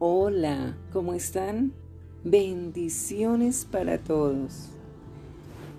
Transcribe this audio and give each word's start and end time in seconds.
Hola, 0.00 0.76
¿cómo 0.92 1.12
están? 1.12 1.72
Bendiciones 2.22 3.64
para 3.64 3.98
todos. 3.98 4.70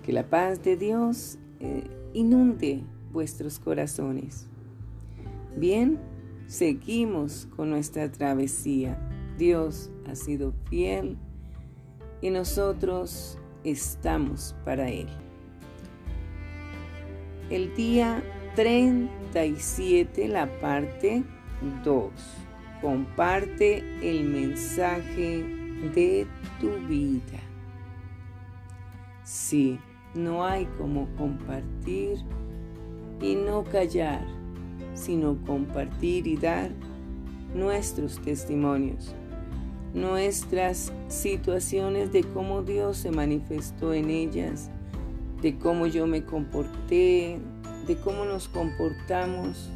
Que 0.04 0.12
la 0.12 0.28
paz 0.28 0.62
de 0.62 0.76
Dios 0.76 1.38
eh, 1.58 1.84
inunde 2.12 2.84
vuestros 3.14 3.58
corazones. 3.58 4.46
Bien, 5.56 5.98
seguimos 6.48 7.48
con 7.56 7.70
nuestra 7.70 8.12
travesía. 8.12 8.98
Dios 9.38 9.90
ha 10.06 10.14
sido 10.14 10.52
fiel 10.68 11.16
y 12.20 12.28
nosotros 12.28 13.38
estamos 13.64 14.54
para 14.66 14.90
Él. 14.90 15.08
El 17.48 17.74
día 17.74 18.22
37, 18.54 20.28
la 20.28 20.60
parte 20.60 21.24
2 21.84 22.49
Comparte 22.80 23.84
el 24.02 24.24
mensaje 24.24 25.44
de 25.94 26.26
tu 26.60 26.70
vida. 26.88 27.40
Sí, 29.24 29.78
no 30.14 30.44
hay 30.44 30.66
como 30.78 31.08
compartir 31.16 32.18
y 33.20 33.34
no 33.34 33.64
callar, 33.64 34.24
sino 34.94 35.36
compartir 35.44 36.26
y 36.26 36.36
dar 36.36 36.70
nuestros 37.54 38.18
testimonios, 38.20 39.14
nuestras 39.94 40.92
situaciones 41.08 42.12
de 42.12 42.24
cómo 42.24 42.62
Dios 42.62 42.96
se 42.96 43.10
manifestó 43.10 43.92
en 43.92 44.10
ellas, 44.10 44.70
de 45.42 45.58
cómo 45.58 45.86
yo 45.86 46.06
me 46.06 46.24
comporté, 46.24 47.38
de 47.86 47.96
cómo 47.96 48.24
nos 48.24 48.48
comportamos, 48.48 49.68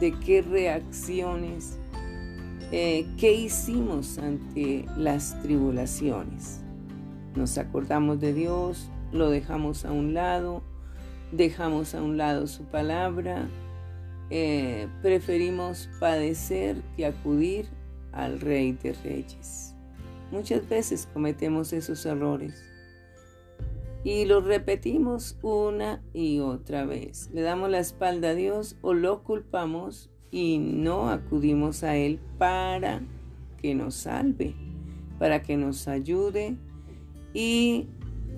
de 0.00 0.12
qué 0.12 0.42
reacciones 0.42 1.78
eh, 2.72 3.06
¿qué 3.16 3.32
hicimos 3.32 4.18
ante 4.18 4.84
las 4.96 5.40
tribulaciones? 5.42 6.60
Nos 7.34 7.56
acordamos 7.58 8.20
de 8.20 8.34
Dios, 8.34 8.90
lo 9.12 9.30
dejamos 9.30 9.84
a 9.84 9.92
un 9.92 10.14
lado, 10.14 10.62
dejamos 11.32 11.94
a 11.94 12.02
un 12.02 12.16
lado 12.16 12.46
su 12.46 12.64
palabra, 12.64 13.48
eh, 14.30 14.88
preferimos 15.02 15.88
padecer 16.00 16.82
que 16.96 17.06
acudir 17.06 17.66
al 18.12 18.40
Rey 18.40 18.72
de 18.72 18.92
Reyes. 18.92 19.74
Muchas 20.30 20.68
veces 20.68 21.08
cometemos 21.12 21.72
esos 21.72 22.04
errores 22.04 22.62
y 24.04 24.26
los 24.26 24.44
repetimos 24.44 25.38
una 25.42 26.02
y 26.12 26.40
otra 26.40 26.84
vez. 26.84 27.30
Le 27.32 27.42
damos 27.42 27.70
la 27.70 27.78
espalda 27.78 28.30
a 28.30 28.34
Dios 28.34 28.76
o 28.82 28.94
lo 28.94 29.22
culpamos 29.22 30.10
y 30.30 30.58
no 30.58 31.10
acudimos 31.10 31.82
a 31.84 31.96
Él 31.96 32.20
para 32.38 33.02
que 33.60 33.74
nos 33.74 33.94
salve, 33.94 34.54
para 35.18 35.42
que 35.42 35.56
nos 35.56 35.88
ayude 35.88 36.56
y 37.34 37.86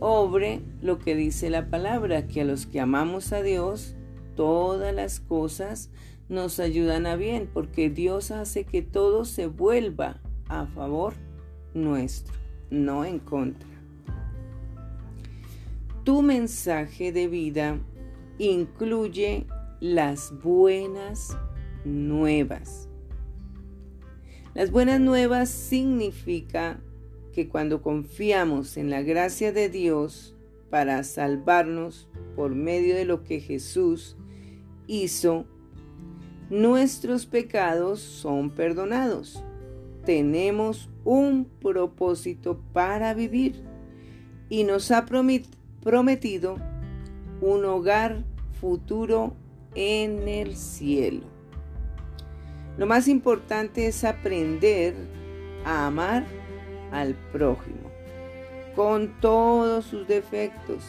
obre 0.00 0.62
lo 0.80 0.98
que 0.98 1.14
dice 1.14 1.50
la 1.50 1.68
palabra, 1.68 2.26
que 2.26 2.40
a 2.42 2.44
los 2.44 2.66
que 2.66 2.80
amamos 2.80 3.32
a 3.32 3.42
Dios, 3.42 3.94
todas 4.34 4.94
las 4.94 5.20
cosas 5.20 5.90
nos 6.28 6.60
ayudan 6.60 7.06
a 7.06 7.16
bien, 7.16 7.50
porque 7.52 7.90
Dios 7.90 8.30
hace 8.30 8.64
que 8.64 8.82
todo 8.82 9.24
se 9.24 9.46
vuelva 9.46 10.20
a 10.48 10.66
favor 10.66 11.14
nuestro, 11.74 12.34
no 12.70 13.04
en 13.04 13.18
contra. 13.18 13.68
Tu 16.04 16.22
mensaje 16.22 17.12
de 17.12 17.28
vida 17.28 17.78
incluye 18.38 19.46
las 19.80 20.32
buenas 20.42 21.36
nuevas. 21.84 22.88
Las 24.54 24.70
buenas 24.70 25.00
nuevas 25.00 25.48
significa 25.48 26.80
que 27.32 27.48
cuando 27.48 27.82
confiamos 27.82 28.76
en 28.76 28.90
la 28.90 29.02
gracia 29.02 29.52
de 29.52 29.68
Dios 29.68 30.34
para 30.70 31.02
salvarnos 31.04 32.08
por 32.34 32.54
medio 32.54 32.94
de 32.94 33.04
lo 33.04 33.22
que 33.22 33.40
Jesús 33.40 34.16
hizo, 34.86 35.46
nuestros 36.48 37.26
pecados 37.26 38.00
son 38.00 38.50
perdonados. 38.50 39.44
Tenemos 40.04 40.88
un 41.04 41.44
propósito 41.44 42.60
para 42.72 43.14
vivir 43.14 43.62
y 44.48 44.64
nos 44.64 44.90
ha 44.90 45.06
prometido 45.06 46.56
un 47.40 47.64
hogar 47.64 48.24
futuro 48.60 49.34
en 49.74 50.26
el 50.28 50.56
cielo. 50.56 51.29
Lo 52.76 52.86
más 52.86 53.08
importante 53.08 53.86
es 53.86 54.04
aprender 54.04 54.94
a 55.64 55.86
amar 55.86 56.24
al 56.92 57.14
prójimo 57.32 57.90
con 58.74 59.20
todos 59.20 59.84
sus 59.84 60.06
defectos, 60.06 60.82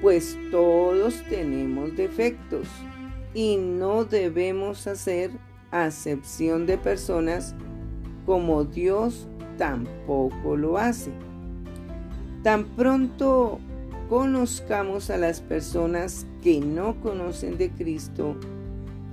pues 0.00 0.38
todos 0.50 1.22
tenemos 1.28 1.94
defectos 1.96 2.68
y 3.34 3.56
no 3.56 4.04
debemos 4.04 4.86
hacer 4.86 5.32
acepción 5.70 6.66
de 6.66 6.78
personas 6.78 7.54
como 8.24 8.64
Dios 8.64 9.28
tampoco 9.58 10.56
lo 10.56 10.78
hace. 10.78 11.10
Tan 12.42 12.64
pronto 12.64 13.58
conozcamos 14.08 15.10
a 15.10 15.18
las 15.18 15.40
personas 15.40 16.26
que 16.42 16.60
no 16.60 17.00
conocen 17.00 17.58
de 17.58 17.70
Cristo, 17.70 18.36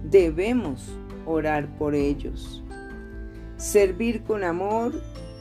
debemos 0.04 0.98
orar 1.26 1.68
por 1.78 1.96
ellos, 1.96 2.64
servir 3.58 4.24
con 4.24 4.44
amor 4.44 4.94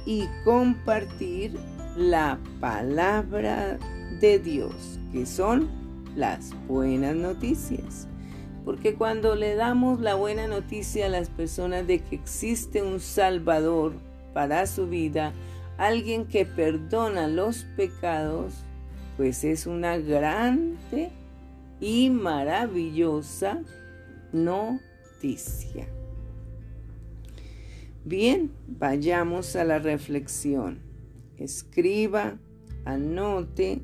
y 0.06 0.24
compartir 0.44 1.58
la 1.96 2.38
palabra 2.60 3.78
de 4.20 4.38
Dios, 4.38 4.98
que 5.12 5.26
son 5.26 5.68
las 6.16 6.52
buenas 6.66 7.14
noticias. 7.16 8.08
Porque 8.64 8.94
cuando 8.94 9.34
le 9.34 9.54
damos 9.56 10.00
la 10.00 10.14
buena 10.14 10.46
noticia 10.46 11.06
a 11.06 11.10
las 11.10 11.28
personas 11.28 11.86
de 11.86 12.00
que 12.00 12.16
existe 12.16 12.82
un 12.82 13.00
Salvador 13.00 13.92
para 14.32 14.66
su 14.66 14.88
vida, 14.88 15.32
alguien 15.76 16.26
que 16.26 16.46
perdona 16.46 17.28
los 17.28 17.66
pecados, 17.76 18.54
pues 19.16 19.44
es 19.44 19.66
una 19.66 19.98
grande 19.98 21.10
y 21.80 22.10
maravillosa 22.10 23.60
Bien, 28.04 28.52
vayamos 28.66 29.56
a 29.56 29.64
la 29.64 29.78
reflexión. 29.78 30.82
Escriba, 31.38 32.38
anote, 32.84 33.80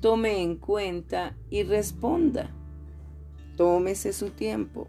tome 0.00 0.40
en 0.42 0.56
cuenta 0.56 1.36
y 1.50 1.64
responda. 1.64 2.54
Tómese 3.56 4.12
su 4.12 4.30
tiempo. 4.30 4.86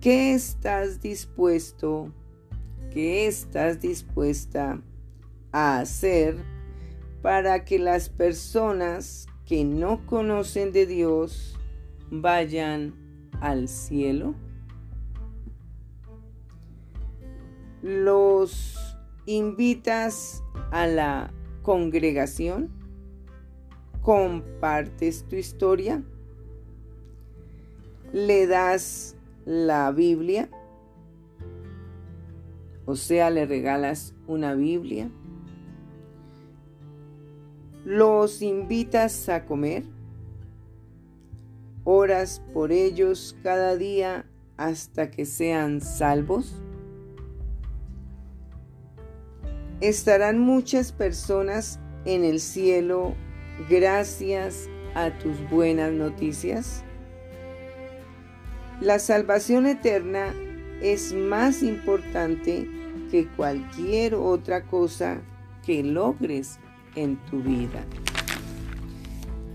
¿Qué 0.00 0.32
estás 0.32 1.02
dispuesto, 1.02 2.10
qué 2.92 3.26
estás 3.26 3.82
dispuesta 3.82 4.80
a 5.52 5.80
hacer 5.80 6.36
para 7.20 7.66
que 7.66 7.78
las 7.78 8.08
personas 8.08 9.26
que 9.44 9.64
no 9.64 10.06
conocen 10.06 10.72
de 10.72 10.86
Dios 10.86 11.58
vayan 12.10 13.03
al 13.40 13.68
cielo? 13.68 14.34
¿Los 17.82 18.76
invitas 19.26 20.42
a 20.70 20.86
la 20.86 21.32
congregación? 21.62 22.70
¿Compartes 24.02 25.26
tu 25.28 25.36
historia? 25.36 26.02
¿Le 28.12 28.46
das 28.46 29.16
la 29.44 29.90
Biblia? 29.90 30.48
O 32.86 32.96
sea, 32.96 33.30
le 33.30 33.46
regalas 33.46 34.14
una 34.26 34.54
Biblia. 34.54 35.10
¿Los 37.84 38.40
invitas 38.42 39.28
a 39.28 39.44
comer? 39.44 39.93
Oras 41.84 42.42
por 42.52 42.72
ellos 42.72 43.36
cada 43.42 43.76
día 43.76 44.26
hasta 44.56 45.10
que 45.10 45.26
sean 45.26 45.80
salvos? 45.80 46.54
Estarán 49.80 50.38
muchas 50.38 50.92
personas 50.92 51.78
en 52.04 52.24
el 52.24 52.40
cielo 52.40 53.14
gracias 53.68 54.68
a 54.94 55.10
tus 55.18 55.38
buenas 55.50 55.92
noticias. 55.92 56.84
La 58.80 58.98
salvación 58.98 59.66
eterna 59.66 60.34
es 60.80 61.12
más 61.12 61.62
importante 61.62 62.68
que 63.10 63.28
cualquier 63.28 64.14
otra 64.14 64.64
cosa 64.64 65.20
que 65.64 65.82
logres 65.82 66.58
en 66.94 67.16
tu 67.26 67.40
vida. 67.40 67.84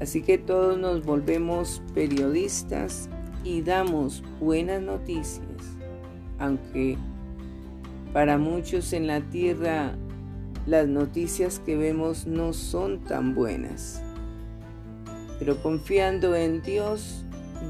Así 0.01 0.21
que 0.21 0.37
todos 0.37 0.77
nos 0.77 1.03
volvemos 1.05 1.81
periodistas 1.93 3.09
y 3.43 3.61
damos 3.61 4.23
buenas 4.39 4.81
noticias, 4.81 5.47
aunque 6.37 6.97
Para 8.13 8.39
muchos 8.39 8.93
en 8.93 9.05
la 9.05 9.21
tierra 9.21 9.95
las 10.65 10.87
noticias 10.87 11.59
que 11.59 11.77
vemos 11.77 12.25
no 12.25 12.53
son 12.53 13.03
tan 13.03 13.35
buenas. 13.35 14.01
Pero 15.37 15.61
confiando 15.61 16.35
en 16.35 16.61
Dios, 16.63 17.23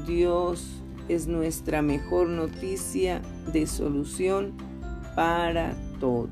Dios 0.06 0.82
es 1.08 1.26
nuestra 1.26 1.82
mejor 1.82 2.28
noticia 2.28 3.20
de 3.52 3.66
solución 3.66 4.54
para 5.14 5.74
todo. 5.98 6.28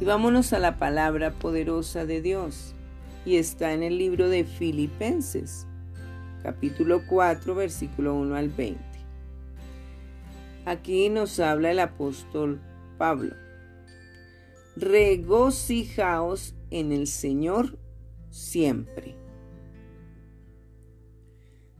Y 0.00 0.04
vámonos 0.04 0.52
a 0.52 0.58
la 0.58 0.78
palabra 0.78 1.32
poderosa 1.32 2.06
de 2.06 2.22
Dios. 2.22 2.73
Y 3.24 3.36
está 3.36 3.72
en 3.72 3.82
el 3.82 3.96
libro 3.96 4.28
de 4.28 4.44
Filipenses, 4.44 5.66
capítulo 6.42 7.02
4, 7.06 7.54
versículo 7.54 8.14
1 8.14 8.34
al 8.36 8.50
20. 8.50 8.78
Aquí 10.66 11.08
nos 11.08 11.40
habla 11.40 11.70
el 11.70 11.78
apóstol 11.78 12.60
Pablo. 12.98 13.34
Regocijaos 14.76 16.54
en 16.70 16.92
el 16.92 17.06
Señor 17.06 17.78
siempre. 18.30 19.14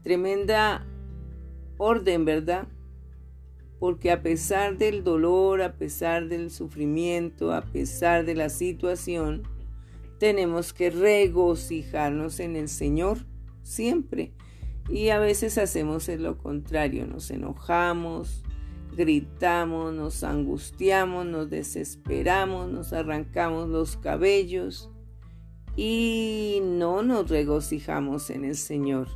Tremenda 0.01 0.85
orden, 1.77 2.25
¿verdad? 2.25 2.67
Porque 3.79 4.11
a 4.11 4.21
pesar 4.21 4.77
del 4.77 5.03
dolor, 5.03 5.61
a 5.61 5.73
pesar 5.73 6.27
del 6.27 6.49
sufrimiento, 6.49 7.53
a 7.53 7.61
pesar 7.61 8.25
de 8.25 8.35
la 8.35 8.49
situación, 8.49 9.43
tenemos 10.19 10.73
que 10.73 10.89
regocijarnos 10.89 12.39
en 12.39 12.55
el 12.55 12.69
Señor 12.69 13.19
siempre. 13.63 14.33
Y 14.89 15.09
a 15.09 15.19
veces 15.19 15.57
hacemos 15.57 16.07
lo 16.07 16.37
contrario, 16.37 17.07
nos 17.07 17.31
enojamos, 17.31 18.43
gritamos, 18.95 19.93
nos 19.93 20.23
angustiamos, 20.23 21.25
nos 21.25 21.49
desesperamos, 21.49 22.71
nos 22.71 22.93
arrancamos 22.93 23.67
los 23.69 23.97
cabellos 23.97 24.89
y 25.75 26.61
no 26.63 27.01
nos 27.03 27.29
regocijamos 27.29 28.29
en 28.29 28.45
el 28.45 28.55
Señor. 28.55 29.07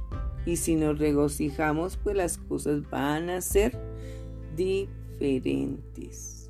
Y 0.45 0.57
si 0.57 0.75
nos 0.75 0.98
regocijamos, 0.98 1.98
pues 1.98 2.16
las 2.16 2.38
cosas 2.38 2.90
van 2.90 3.30
a 3.30 3.42
ser 3.42 3.78
diferentes. 4.56 6.50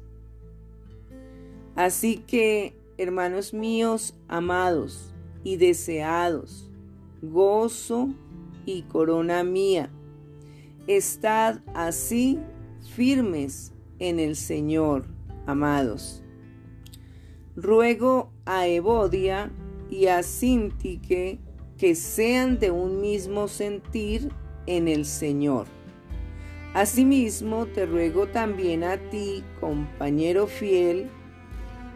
Así 1.75 2.17
que, 2.17 2.78
hermanos 2.99 3.53
míos, 3.53 4.13
amados 4.27 5.13
y 5.41 5.55
deseados, 5.55 6.69
gozo 7.21 8.09
y 8.65 8.81
corona 8.81 9.41
mía, 9.45 9.89
estad 10.85 11.61
así 11.73 12.37
firmes 12.93 13.71
en 13.99 14.19
el 14.19 14.35
Señor, 14.35 15.05
amados. 15.45 16.21
Ruego 17.55 18.33
a 18.45 18.67
Evodia 18.67 19.49
y 19.89 20.07
a 20.07 20.21
Sintique 20.21 21.39
que 21.77 21.95
sean 21.95 22.59
de 22.59 22.69
un 22.69 22.99
mismo 22.99 23.47
sentir 23.47 24.29
en 24.65 24.89
el 24.89 25.05
Señor. 25.05 25.67
Asimismo, 26.73 27.65
te 27.65 27.85
ruego 27.85 28.27
también 28.27 28.83
a 28.83 28.97
ti, 29.09 29.41
compañero 29.61 30.47
fiel, 30.47 31.09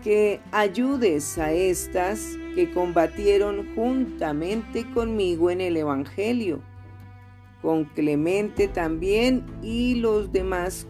que 0.04 0.42
ayudes 0.52 1.38
a 1.38 1.54
estas 1.54 2.38
que 2.56 2.72
combatieron 2.72 3.74
juntamente 3.74 4.86
conmigo 4.92 5.50
en 5.50 5.62
el 5.62 5.78
Evangelio 5.78 6.62
con 7.64 7.86
Clemente 7.86 8.68
también 8.68 9.46
y 9.64 9.96
los 9.96 10.34
demás 10.34 10.86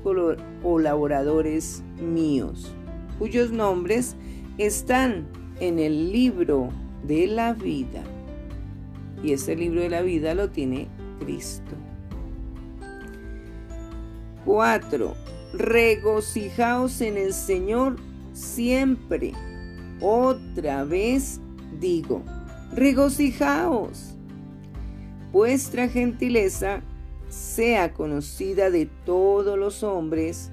colaboradores 0.64 1.84
míos, 2.02 2.74
cuyos 3.20 3.52
nombres 3.52 4.16
están 4.58 5.28
en 5.60 5.78
el 5.78 6.12
libro 6.12 6.70
de 7.04 7.28
la 7.28 7.54
vida. 7.54 8.04
Y 9.24 9.34
ese 9.34 9.56
libro 9.56 9.82
de 9.82 9.90
la 9.90 10.02
vida 10.02 10.34
lo 10.34 10.50
tiene 10.50 10.88
Cristo. 11.20 11.76
4. 14.46 15.14
Regocijaos 15.54 17.02
en 17.02 17.18
el 17.18 17.34
Señor 17.34 17.98
siempre. 18.34 19.34
Otra 20.02 20.84
vez 20.84 21.40
digo, 21.80 22.24
regocijaos 22.74 24.16
vuestra 25.32 25.88
gentileza 25.88 26.82
sea 27.30 27.94
conocida 27.94 28.70
de 28.70 28.86
todos 29.06 29.58
los 29.58 29.82
hombres, 29.82 30.52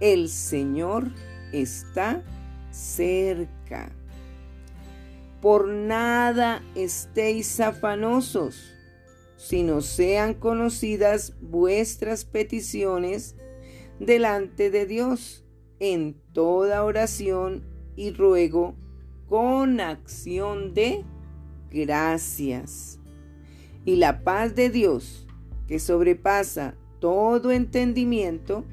el 0.00 0.28
Señor 0.28 1.10
está 1.52 2.22
cerca. 2.70 3.92
Por 5.42 5.68
nada 5.68 6.62
estéis 6.74 7.60
afanosos, 7.60 8.74
sino 9.36 9.82
sean 9.82 10.32
conocidas 10.32 11.34
vuestras 11.42 12.24
peticiones 12.24 13.36
delante 14.00 14.70
de 14.70 14.86
Dios 14.86 15.43
en 15.80 16.16
toda 16.32 16.84
oración 16.84 17.64
y 17.96 18.12
ruego 18.12 18.74
con 19.28 19.80
acción 19.80 20.74
de 20.74 21.04
gracias 21.70 23.00
y 23.84 23.96
la 23.96 24.22
paz 24.24 24.54
de 24.54 24.70
Dios, 24.70 25.26
que 25.66 25.78
sobrepasa 25.78 26.74
todo 27.00 27.52
entendimiento, 27.52 28.64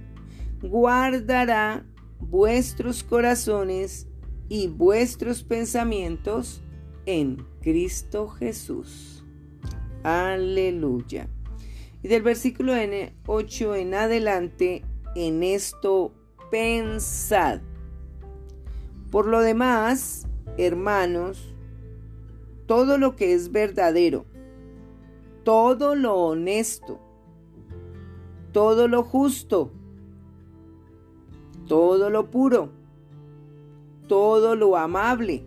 guardará 0.62 1.86
vuestros 2.20 3.04
corazones 3.04 4.08
y 4.48 4.68
vuestros 4.68 5.44
pensamientos 5.44 6.62
en 7.06 7.46
Cristo 7.62 8.28
Jesús. 8.28 9.26
Aleluya. 10.04 11.28
Y 12.04 12.08
del 12.08 12.22
versículo 12.24 12.74
8 13.28 13.76
en 13.76 13.94
adelante, 13.94 14.84
en 15.16 15.44
esto 15.44 16.14
pensad. 16.52 17.62
Por 19.10 19.26
lo 19.26 19.40
demás, 19.40 20.28
hermanos, 20.58 21.56
todo 22.68 22.98
lo 22.98 23.16
que 23.16 23.34
es 23.34 23.52
verdadero, 23.52 24.26
todo 25.44 25.96
lo 25.96 26.16
honesto, 26.16 27.00
todo 28.52 28.88
lo 28.88 29.04
justo, 29.04 29.72
todo 31.68 32.10
lo 32.10 32.30
puro, 32.30 32.70
todo 34.08 34.56
lo 34.56 34.78
amable, 34.78 35.44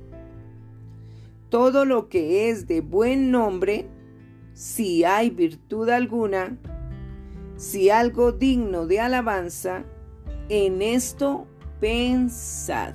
todo 1.50 1.84
lo 1.84 2.08
que 2.08 2.50
es 2.50 2.66
de 2.66 2.80
buen 2.80 3.30
nombre, 3.30 3.88
si 4.54 5.04
hay 5.04 5.30
virtud 5.30 5.88
alguna, 5.90 6.58
si 7.56 7.90
algo 7.90 8.32
digno 8.32 8.86
de 8.86 9.00
alabanza, 9.00 9.84
en 10.48 10.82
esto 10.82 11.46
pensad. 11.80 12.94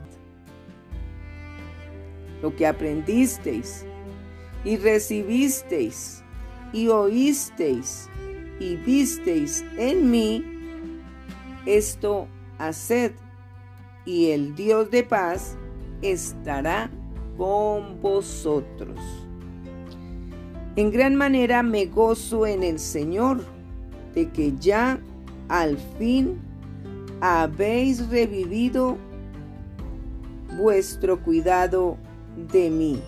Lo 2.41 2.55
que 2.55 2.67
aprendisteis 2.67 3.85
y 4.63 4.77
recibisteis 4.77 6.23
y 6.71 6.87
oísteis 6.87 8.09
y 8.59 8.75
visteis 8.75 9.63
en 9.77 10.11
mí, 10.11 10.43
esto 11.65 12.27
haced, 12.57 13.13
y 14.05 14.31
el 14.31 14.55
Dios 14.55 14.89
de 14.89 15.03
paz 15.03 15.57
estará 16.01 16.89
con 17.37 18.01
vosotros. 18.01 18.99
En 20.75 20.91
gran 20.91 21.15
manera 21.15 21.61
me 21.61 21.85
gozo 21.85 22.47
en 22.47 22.63
el 22.63 22.79
Señor 22.79 23.43
de 24.13 24.29
que 24.29 24.53
ya 24.57 24.99
al 25.47 25.77
fin 25.97 26.39
habéis 27.21 28.07
revivido 28.09 28.97
vuestro 30.57 31.21
cuidado 31.21 31.97
de 32.51 32.69
mí, 32.69 33.01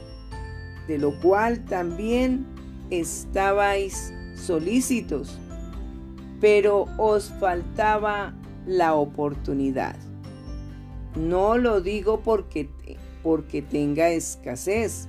de 0.88 0.98
lo 0.98 1.20
cual 1.22 1.64
también 1.66 2.46
estabais 2.90 4.14
solícitos, 4.36 5.38
pero 6.40 6.88
os 6.98 7.30
faltaba 7.40 8.34
la 8.66 8.96
oportunidad. 8.96 9.96
No 11.16 11.58
lo 11.58 11.82
digo 11.82 12.22
porque, 12.22 12.70
porque 13.24 13.62
tenga 13.62 14.10
escasez, 14.10 15.08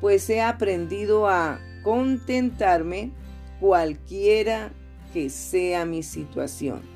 pues 0.00 0.28
he 0.30 0.42
aprendido 0.42 1.28
a 1.28 1.58
contentarme 1.82 3.12
cualquiera 3.60 4.72
que 5.12 5.30
sea 5.30 5.84
mi 5.84 6.02
situación. 6.02 6.95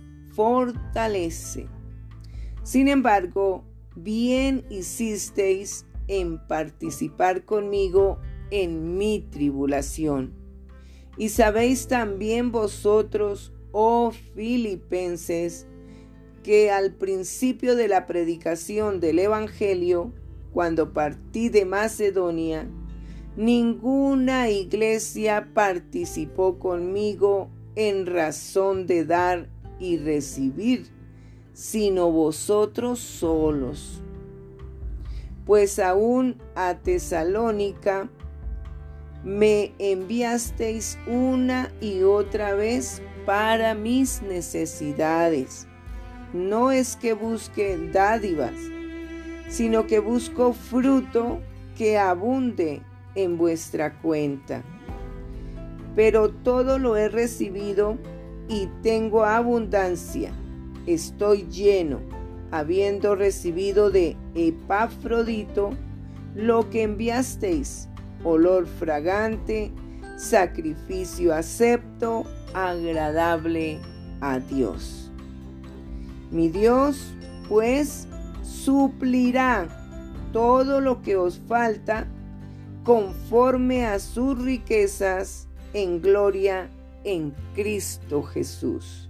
fortalece. 0.33 1.67
Sin 2.63 2.87
embargo, 2.87 3.63
bien 3.95 4.65
hicisteis 4.69 5.85
en 6.07 6.39
participar 6.47 7.45
conmigo 7.45 8.19
en 8.51 8.97
mi 8.97 9.19
tribulación. 9.31 10.33
Y 11.17 11.29
sabéis 11.29 11.87
también 11.87 12.51
vosotros, 12.51 13.53
oh 13.71 14.11
filipenses, 14.35 15.67
que 16.43 16.71
al 16.71 16.93
principio 16.93 17.75
de 17.75 17.87
la 17.87 18.07
predicación 18.07 18.99
del 18.99 19.19
Evangelio, 19.19 20.13
cuando 20.53 20.93
partí 20.93 21.49
de 21.49 21.65
Macedonia, 21.65 22.67
ninguna 23.35 24.49
iglesia 24.49 25.49
participó 25.53 26.59
conmigo 26.59 27.49
en 27.75 28.05
razón 28.05 28.87
de 28.87 29.05
dar 29.05 29.49
y 29.81 29.97
recibir, 29.97 30.87
sino 31.53 32.11
vosotros 32.11 32.99
solos. 32.99 34.01
Pues 35.45 35.79
aún 35.79 36.37
a 36.55 36.75
Tesalónica 36.75 38.07
me 39.23 39.73
enviasteis 39.79 40.97
una 41.07 41.71
y 41.81 42.03
otra 42.03 42.53
vez 42.53 43.01
para 43.25 43.73
mis 43.73 44.21
necesidades. 44.21 45.67
No 46.31 46.71
es 46.71 46.95
que 46.95 47.13
busque 47.13 47.77
dádivas, 47.91 48.53
sino 49.49 49.87
que 49.87 49.99
busco 49.99 50.53
fruto 50.53 51.41
que 51.75 51.97
abunde 51.97 52.81
en 53.15 53.37
vuestra 53.37 53.99
cuenta. 53.99 54.63
Pero 55.95 56.29
todo 56.29 56.77
lo 56.77 56.95
he 56.95 57.09
recibido 57.09 57.97
y 58.51 58.67
tengo 58.83 59.23
abundancia. 59.23 60.33
Estoy 60.85 61.43
lleno, 61.43 62.01
habiendo 62.51 63.15
recibido 63.15 63.89
de 63.89 64.17
Epafrodito 64.35 65.71
lo 66.35 66.69
que 66.69 66.83
enviasteis, 66.83 67.87
olor 68.25 68.67
fragante, 68.67 69.71
sacrificio 70.17 71.33
acepto, 71.33 72.25
agradable 72.53 73.79
a 74.19 74.39
Dios. 74.39 75.09
Mi 76.29 76.49
Dios, 76.49 77.13
pues, 77.47 78.05
suplirá 78.43 79.69
todo 80.33 80.81
lo 80.81 81.01
que 81.01 81.15
os 81.15 81.39
falta 81.47 82.05
conforme 82.83 83.85
a 83.85 83.97
sus 83.99 84.37
riquezas 84.41 85.47
en 85.73 86.01
gloria 86.01 86.69
en 87.03 87.33
Cristo 87.55 88.23
Jesús. 88.23 89.09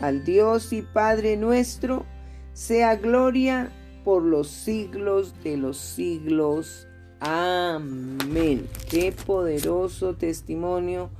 Al 0.00 0.24
Dios 0.24 0.72
y 0.72 0.82
Padre 0.82 1.36
nuestro, 1.36 2.04
sea 2.52 2.96
gloria 2.96 3.70
por 4.04 4.22
los 4.22 4.48
siglos 4.48 5.34
de 5.42 5.56
los 5.56 5.76
siglos. 5.78 6.88
Amén. 7.20 8.66
Qué 8.90 9.12
poderoso 9.12 10.14
testimonio 10.14 11.10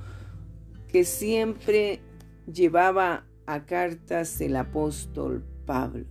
que 0.89 1.05
siempre 1.05 2.01
llevaba 2.51 3.25
a 3.45 3.65
cartas 3.65 4.41
el 4.41 4.55
apóstol 4.55 5.43
Pablo. 5.65 6.05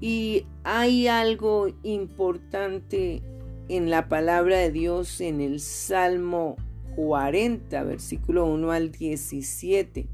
Y 0.00 0.46
hay 0.64 1.06
algo 1.06 1.68
importante 1.82 3.22
en 3.68 3.90
la 3.90 4.08
palabra 4.08 4.58
de 4.58 4.70
Dios 4.70 5.20
en 5.20 5.40
el 5.40 5.60
Salmo 5.60 6.56
40, 6.96 7.82
versículo 7.84 8.46
1 8.46 8.70
al 8.70 8.90
17. 8.90 10.06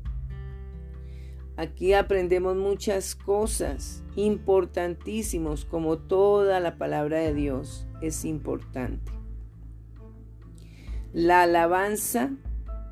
Aquí 1.57 1.93
aprendemos 1.93 2.57
muchas 2.57 3.15
cosas 3.15 4.03
importantísimos, 4.17 5.65
como 5.65 5.99
toda 5.99 6.59
la 6.61 6.79
palabra 6.79 7.19
de 7.19 7.35
Dios 7.35 7.87
es 8.01 8.25
importante. 8.25 9.13
La 11.13 11.43
alabanza 11.43 12.31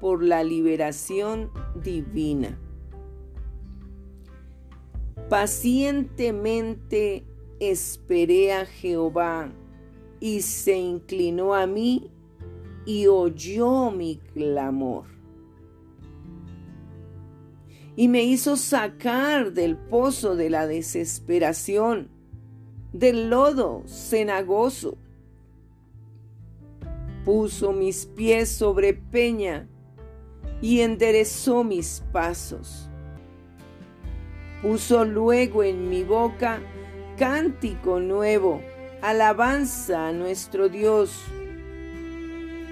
por 0.00 0.22
la 0.22 0.44
liberación 0.44 1.50
divina. 1.82 2.58
Pacientemente 5.28 7.24
esperé 7.60 8.52
a 8.52 8.66
Jehová 8.66 9.50
y 10.20 10.42
se 10.42 10.76
inclinó 10.76 11.54
a 11.54 11.66
mí 11.66 12.10
y 12.88 13.06
oyó 13.06 13.90
mi 13.90 14.16
clamor. 14.32 15.04
Y 17.94 18.08
me 18.08 18.24
hizo 18.24 18.56
sacar 18.56 19.52
del 19.52 19.76
pozo 19.76 20.34
de 20.34 20.48
la 20.48 20.66
desesperación, 20.66 22.08
del 22.92 23.28
lodo 23.28 23.84
cenagoso. 23.86 24.96
Puso 27.24 27.72
mis 27.72 28.06
pies 28.06 28.48
sobre 28.48 28.94
peña 28.94 29.68
y 30.62 30.80
enderezó 30.80 31.62
mis 31.64 32.02
pasos 32.10 32.88
Puso 34.62 35.04
luego 35.04 35.62
en 35.62 35.88
mi 35.88 36.02
boca 36.02 36.60
cántico 37.16 38.00
nuevo, 38.00 38.60
alabanza 39.02 40.08
a 40.08 40.12
nuestro 40.12 40.68
Dios. 40.68 41.12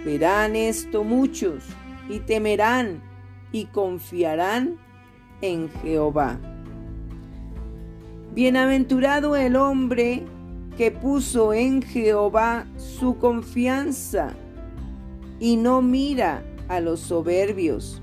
Verán 0.07 0.55
esto 0.55 1.03
muchos 1.03 1.65
y 2.09 2.21
temerán 2.21 3.03
y 3.51 3.65
confiarán 3.65 4.77
en 5.41 5.69
Jehová. 5.83 6.39
Bienaventurado 8.33 9.35
el 9.35 9.57
hombre 9.57 10.23
que 10.77 10.93
puso 10.93 11.53
en 11.53 11.83
Jehová 11.83 12.67
su 12.77 13.19
confianza 13.19 14.33
y 15.41 15.57
no 15.57 15.83
mira 15.83 16.45
a 16.69 16.79
los 16.79 17.01
soberbios, 17.01 18.01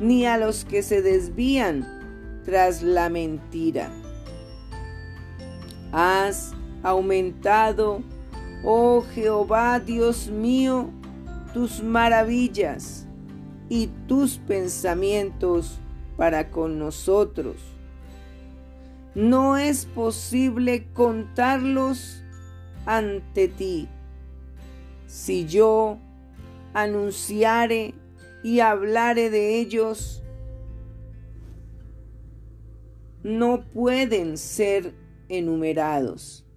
ni 0.00 0.26
a 0.26 0.36
los 0.36 0.64
que 0.64 0.82
se 0.82 1.00
desvían 1.00 1.86
tras 2.44 2.82
la 2.82 3.08
mentira. 3.08 3.88
Has 5.92 6.54
aumentado, 6.82 8.02
oh 8.64 9.04
Jehová 9.14 9.80
Dios 9.80 10.28
mío, 10.28 10.90
tus 11.54 11.82
maravillas 11.82 13.06
y 13.68 13.88
tus 14.06 14.38
pensamientos 14.38 15.80
para 16.16 16.50
con 16.50 16.78
nosotros. 16.78 17.56
No 19.14 19.56
es 19.56 19.86
posible 19.86 20.86
contarlos 20.92 22.22
ante 22.86 23.48
ti. 23.48 23.88
Si 25.06 25.46
yo 25.46 25.98
anunciare 26.74 27.94
y 28.42 28.60
hablare 28.60 29.30
de 29.30 29.58
ellos, 29.58 30.22
no 33.22 33.64
pueden 33.72 34.38
ser 34.38 34.94
enumerados. 35.28 36.47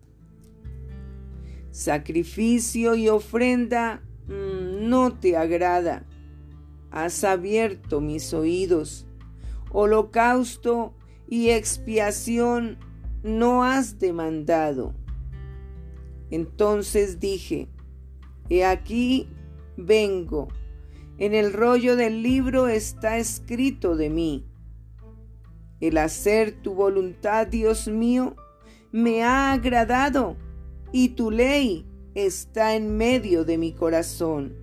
Sacrificio 1.71 2.95
y 2.95 3.09
ofrenda 3.09 4.01
mm, 4.27 4.89
no 4.89 5.17
te 5.17 5.37
agrada. 5.37 6.05
Has 6.91 7.23
abierto 7.23 8.01
mis 8.01 8.33
oídos. 8.33 9.07
Holocausto 9.71 10.93
y 11.27 11.49
expiación 11.49 12.77
no 13.23 13.63
has 13.63 13.99
demandado. 13.99 14.93
Entonces 16.29 17.19
dije, 17.19 17.69
He 18.49 18.65
aquí 18.65 19.29
vengo. 19.77 20.49
En 21.17 21.33
el 21.33 21.53
rollo 21.53 21.95
del 21.95 22.23
libro 22.23 22.67
está 22.67 23.17
escrito 23.17 23.95
de 23.95 24.09
mí 24.09 24.51
el 25.81 25.97
hacer 25.97 26.51
tu 26.51 26.75
voluntad, 26.75 27.47
Dios 27.47 27.87
mío, 27.87 28.35
me 28.91 29.23
ha 29.23 29.51
agradado 29.51 30.37
y 30.91 31.09
tu 31.09 31.31
ley 31.31 31.85
está 32.15 32.75
en 32.75 32.97
medio 32.97 33.45
de 33.45 33.57
mi 33.57 33.73
corazón. 33.73 34.55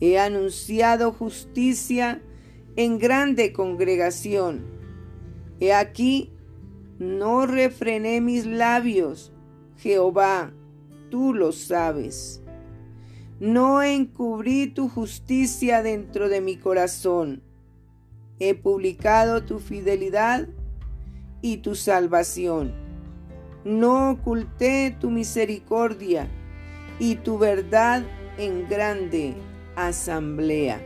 He 0.00 0.18
anunciado 0.18 1.12
justicia 1.12 2.22
en 2.76 2.98
grande 2.98 3.52
congregación. 3.52 4.64
He 5.60 5.72
aquí, 5.72 6.32
no 6.98 7.46
refrené 7.46 8.20
mis 8.20 8.46
labios, 8.46 9.32
Jehová, 9.76 10.52
tú 11.10 11.32
lo 11.32 11.52
sabes. 11.52 12.42
No 13.40 13.82
encubrí 13.82 14.66
tu 14.68 14.88
justicia 14.88 15.82
dentro 15.82 16.28
de 16.28 16.40
mi 16.40 16.56
corazón 16.56 17.42
he 18.38 18.54
publicado 18.54 19.44
tu 19.44 19.58
fidelidad 19.58 20.48
y 21.40 21.58
tu 21.58 21.74
salvación. 21.74 22.83
No 23.64 24.10
oculté 24.10 24.94
tu 25.00 25.10
misericordia 25.10 26.28
y 26.98 27.14
tu 27.14 27.38
verdad 27.38 28.02
en 28.36 28.68
grande 28.68 29.36
asamblea. 29.74 30.82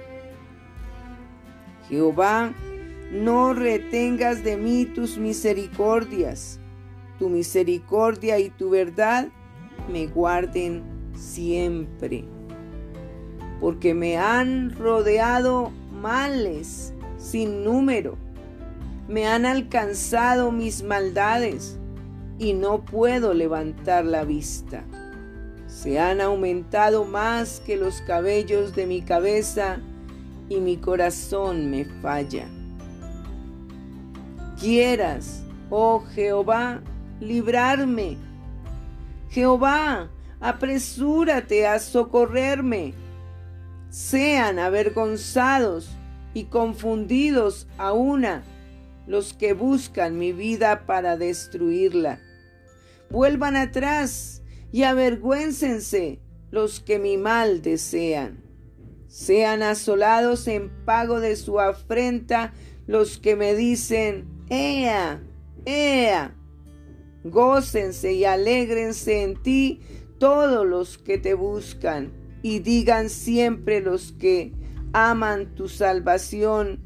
Jehová, 1.89 2.53
no 3.11 3.53
retengas 3.53 4.45
de 4.45 4.57
mí 4.57 4.85
tus 4.85 5.19
misericordias. 5.19 6.61
Tu 7.19 7.29
misericordia 7.29 8.39
y 8.39 8.51
tu 8.51 8.71
verdad 8.71 9.29
me 9.91 10.07
guarden 10.07 10.85
siempre. 11.17 12.27
Porque 13.61 13.93
me 13.93 14.19
han 14.19 14.71
rodeado 14.71 15.73
males 16.01 16.95
sin 17.17 17.65
número. 17.65 18.17
Me 19.09 19.27
han 19.27 19.47
alcanzado 19.47 20.53
mis 20.53 20.85
maldades 20.85 21.78
y 22.39 22.53
no 22.53 22.85
puedo 22.85 23.35
levantar 23.35 24.05
la 24.05 24.25
vista. 24.25 24.85
Se 25.67 25.99
han 25.99 26.21
aumentado 26.21 27.05
más 27.05 27.61
que 27.61 27.77
los 27.77 28.01
cabellos 28.03 28.75
de 28.75 28.87
mi 28.87 29.03
cabeza 29.03 29.79
y 30.49 30.61
mi 30.61 30.77
corazón 30.77 31.71
me 31.71 31.85
falla. 31.85 32.49
Quieras, 34.59 35.43
oh 35.71 36.05
Jehová, 36.15 36.81
librarme. 37.21 38.17
Jehová, 39.31 40.11
apresúrate 40.41 41.67
a 41.67 41.79
socorrerme. 41.79 42.95
Sean 43.91 44.59
avergonzados 44.59 45.91
y 46.35 46.45
confundidos 46.45 47.67
a 47.79 47.93
una 47.93 48.43
los 49.07 49.33
que 49.33 49.55
buscan 49.55 50.19
mi 50.19 50.33
vida 50.33 50.87
para 50.87 51.17
destruirla. 51.17 52.21
Vuelvan 53.11 53.57
atrás 53.57 54.43
y 54.71 54.83
avergüéncense 54.83 56.21
los 56.51 56.81
que 56.81 56.99
mi 56.99 57.17
mal 57.17 57.63
desean. 57.63 58.45
Sean 59.09 59.63
asolados 59.63 60.47
en 60.49 60.71
pago 60.85 61.21
de 61.21 61.37
su 61.37 61.61
afrenta 61.61 62.53
los 62.87 63.19
que 63.19 63.37
me 63.37 63.55
dicen, 63.55 64.27
Ea, 64.51 65.23
Ea. 65.65 66.35
Gócense 67.25 68.13
y 68.13 68.25
alégrense 68.25 69.23
en 69.23 69.43
ti 69.43 69.81
todos 70.19 70.67
los 70.67 70.99
que 70.99 71.19
te 71.19 71.35
buscan, 71.35 72.13
y 72.43 72.61
digan 72.61 73.09
siempre 73.09 73.81
los 73.81 74.13
que 74.13 74.53
aman 74.93 75.55
tu 75.55 75.69
salvación, 75.69 76.85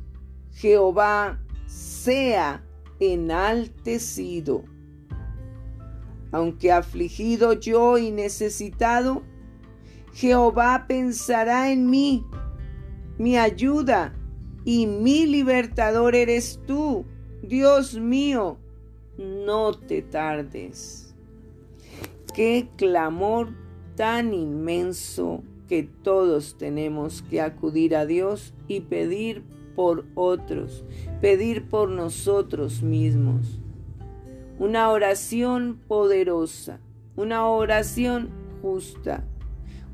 Jehová 0.53 1.41
sea 1.67 2.65
enaltecido. 3.01 4.65
Aunque 6.33 6.73
afligido 6.73 7.53
yo 7.53 7.99
y 7.99 8.11
necesitado, 8.11 9.23
Jehová 10.15 10.87
pensará 10.89 11.71
en 11.71 11.89
mí, 11.89 12.27
mi 13.19 13.37
ayuda 13.37 14.15
y 14.65 14.87
mi 14.87 15.27
libertador 15.27 16.15
eres 16.15 16.61
tú, 16.67 17.05
Dios 17.43 17.95
mío, 17.95 18.59
no 19.19 19.73
te 19.73 20.03
tardes. 20.03 21.15
Qué 22.35 22.69
clamor 22.77 23.55
tan 23.95 24.33
inmenso 24.33 25.43
que 25.69 25.83
todos 25.83 26.57
tenemos 26.59 27.23
que 27.23 27.41
acudir 27.41 27.95
a 27.95 28.07
Dios 28.07 28.55
y 28.69 28.81
pedir 28.81 29.43
por 29.75 30.05
otros, 30.15 30.85
pedir 31.21 31.69
por 31.69 31.91
nosotros 31.91 32.83
mismos. 32.83 33.62
Una 34.63 34.91
oración 34.91 35.81
poderosa, 35.89 36.79
una 37.17 37.49
oración 37.49 38.31
justa, 38.63 39.25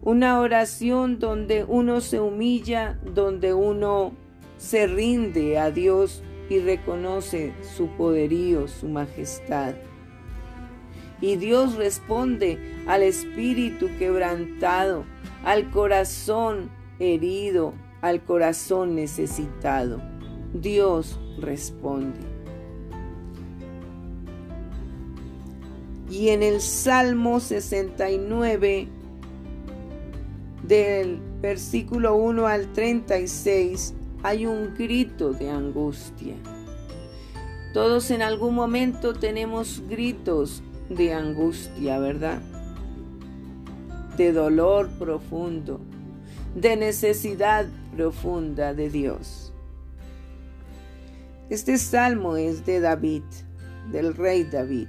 una 0.02 0.40
oración 0.40 1.18
donde 1.18 1.64
uno 1.64 2.02
se 2.02 2.20
humilla, 2.20 3.00
donde 3.14 3.54
uno 3.54 4.12
se 4.58 4.86
rinde 4.86 5.58
a 5.58 5.70
Dios 5.70 6.22
y 6.50 6.58
reconoce 6.58 7.54
su 7.62 7.86
poderío, 7.96 8.68
su 8.68 8.88
majestad. 8.88 9.74
Y 11.22 11.36
Dios 11.36 11.76
responde 11.76 12.58
al 12.86 13.02
espíritu 13.02 13.88
quebrantado, 13.98 15.06
al 15.44 15.70
corazón 15.70 16.68
herido, 16.98 17.72
al 18.02 18.22
corazón 18.22 18.96
necesitado. 18.96 20.02
Dios 20.52 21.18
responde. 21.38 22.27
Y 26.10 26.30
en 26.30 26.42
el 26.42 26.60
Salmo 26.60 27.38
69, 27.38 28.88
del 30.62 31.20
versículo 31.40 32.16
1 32.16 32.46
al 32.46 32.72
36, 32.72 33.94
hay 34.22 34.46
un 34.46 34.74
grito 34.74 35.32
de 35.32 35.50
angustia. 35.50 36.34
Todos 37.74 38.10
en 38.10 38.22
algún 38.22 38.54
momento 38.54 39.12
tenemos 39.12 39.82
gritos 39.88 40.62
de 40.88 41.12
angustia, 41.12 41.98
¿verdad? 41.98 42.40
De 44.16 44.32
dolor 44.32 44.88
profundo, 44.98 45.80
de 46.54 46.76
necesidad 46.76 47.66
profunda 47.94 48.72
de 48.72 48.88
Dios. 48.88 49.52
Este 51.50 51.78
salmo 51.78 52.36
es 52.36 52.64
de 52.64 52.80
David, 52.80 53.22
del 53.92 54.14
rey 54.14 54.44
David. 54.44 54.88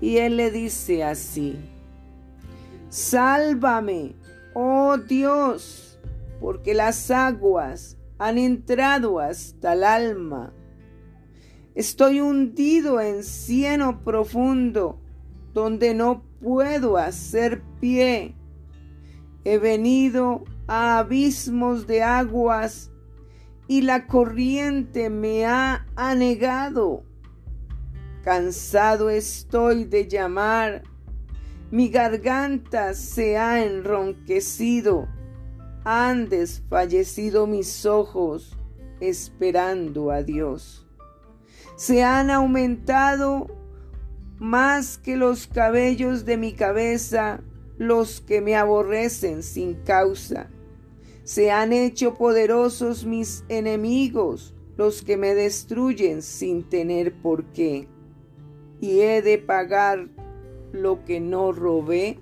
Y 0.00 0.18
él 0.18 0.36
le 0.36 0.50
dice 0.50 1.04
así, 1.04 1.58
Sálvame, 2.88 4.16
oh 4.54 4.96
Dios, 4.96 5.98
porque 6.40 6.74
las 6.74 7.10
aguas 7.10 7.96
han 8.18 8.38
entrado 8.38 9.20
hasta 9.20 9.74
el 9.74 9.84
alma. 9.84 10.52
Estoy 11.74 12.20
hundido 12.20 13.00
en 13.00 13.22
cieno 13.22 14.02
profundo, 14.02 15.00
donde 15.54 15.94
no 15.94 16.24
puedo 16.40 16.96
hacer 16.96 17.62
pie. 17.80 18.34
He 19.44 19.58
venido 19.58 20.44
a 20.66 20.98
abismos 20.98 21.86
de 21.86 22.02
aguas 22.02 22.90
y 23.68 23.82
la 23.82 24.06
corriente 24.06 25.10
me 25.10 25.46
ha 25.46 25.86
anegado. 25.94 27.04
Cansado 28.22 29.08
estoy 29.08 29.84
de 29.84 30.06
llamar, 30.06 30.82
mi 31.70 31.88
garganta 31.88 32.92
se 32.92 33.38
ha 33.38 33.64
enronquecido, 33.64 35.08
han 35.84 36.28
desfallecido 36.28 37.46
mis 37.46 37.86
ojos 37.86 38.58
esperando 39.00 40.10
a 40.10 40.22
Dios. 40.22 40.86
Se 41.76 42.02
han 42.02 42.30
aumentado 42.30 43.46
más 44.38 44.98
que 44.98 45.16
los 45.16 45.46
cabellos 45.46 46.26
de 46.26 46.36
mi 46.36 46.52
cabeza 46.52 47.40
los 47.78 48.20
que 48.20 48.42
me 48.42 48.56
aborrecen 48.56 49.42
sin 49.42 49.74
causa. 49.84 50.50
Se 51.24 51.50
han 51.50 51.72
hecho 51.72 52.14
poderosos 52.14 53.06
mis 53.06 53.44
enemigos, 53.48 54.54
los 54.76 55.00
que 55.00 55.16
me 55.16 55.34
destruyen 55.34 56.20
sin 56.20 56.68
tener 56.68 57.14
por 57.22 57.44
qué. 57.52 57.88
Y 58.80 59.00
he 59.00 59.22
de 59.22 59.38
pagar 59.38 60.08
lo 60.72 61.04
que 61.04 61.20
no 61.20 61.52
robé. 61.52 62.18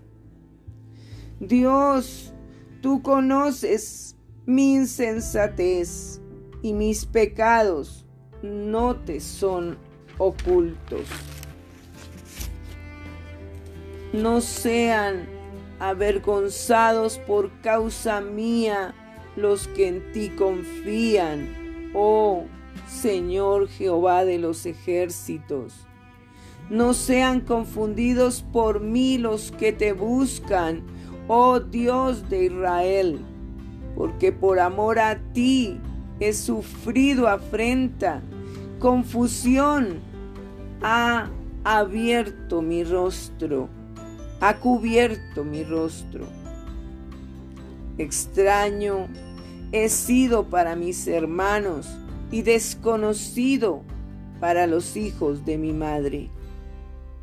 Dios, 1.40 2.34
tú 2.80 3.02
conoces 3.02 4.16
mi 4.46 4.74
insensatez 4.74 6.20
y 6.62 6.72
mis 6.72 7.06
pecados 7.06 8.06
no 8.42 8.96
te 8.96 9.20
son 9.20 9.78
ocultos. 10.18 11.06
No 14.12 14.40
sean 14.40 15.28
avergonzados 15.78 17.18
por 17.18 17.50
causa 17.60 18.20
mía 18.20 18.94
los 19.36 19.68
que 19.68 19.88
en 19.88 20.12
ti 20.12 20.30
confían, 20.30 21.92
oh 21.94 22.44
Señor 22.88 23.68
Jehová 23.68 24.24
de 24.24 24.38
los 24.38 24.66
ejércitos. 24.66 25.87
No 26.70 26.94
sean 26.94 27.40
confundidos 27.40 28.44
por 28.52 28.80
mí 28.80 29.18
los 29.18 29.52
que 29.52 29.72
te 29.72 29.92
buscan, 29.92 30.82
oh 31.26 31.60
Dios 31.60 32.28
de 32.28 32.44
Israel, 32.44 33.20
porque 33.96 34.32
por 34.32 34.60
amor 34.60 34.98
a 34.98 35.18
ti 35.32 35.78
he 36.20 36.32
sufrido 36.32 37.26
afrenta, 37.28 38.22
confusión 38.78 40.00
ha 40.82 41.30
abierto 41.64 42.60
mi 42.60 42.84
rostro 42.84 43.68
ha 44.40 44.56
cubierto 44.58 45.44
mi 45.44 45.64
rostro. 45.64 46.26
Extraño 47.98 49.08
he 49.72 49.88
sido 49.88 50.44
para 50.48 50.76
mis 50.76 51.06
hermanos 51.08 51.88
y 52.30 52.42
desconocido 52.42 53.82
para 54.40 54.66
los 54.66 54.96
hijos 54.96 55.44
de 55.44 55.58
mi 55.58 55.72
madre, 55.72 56.30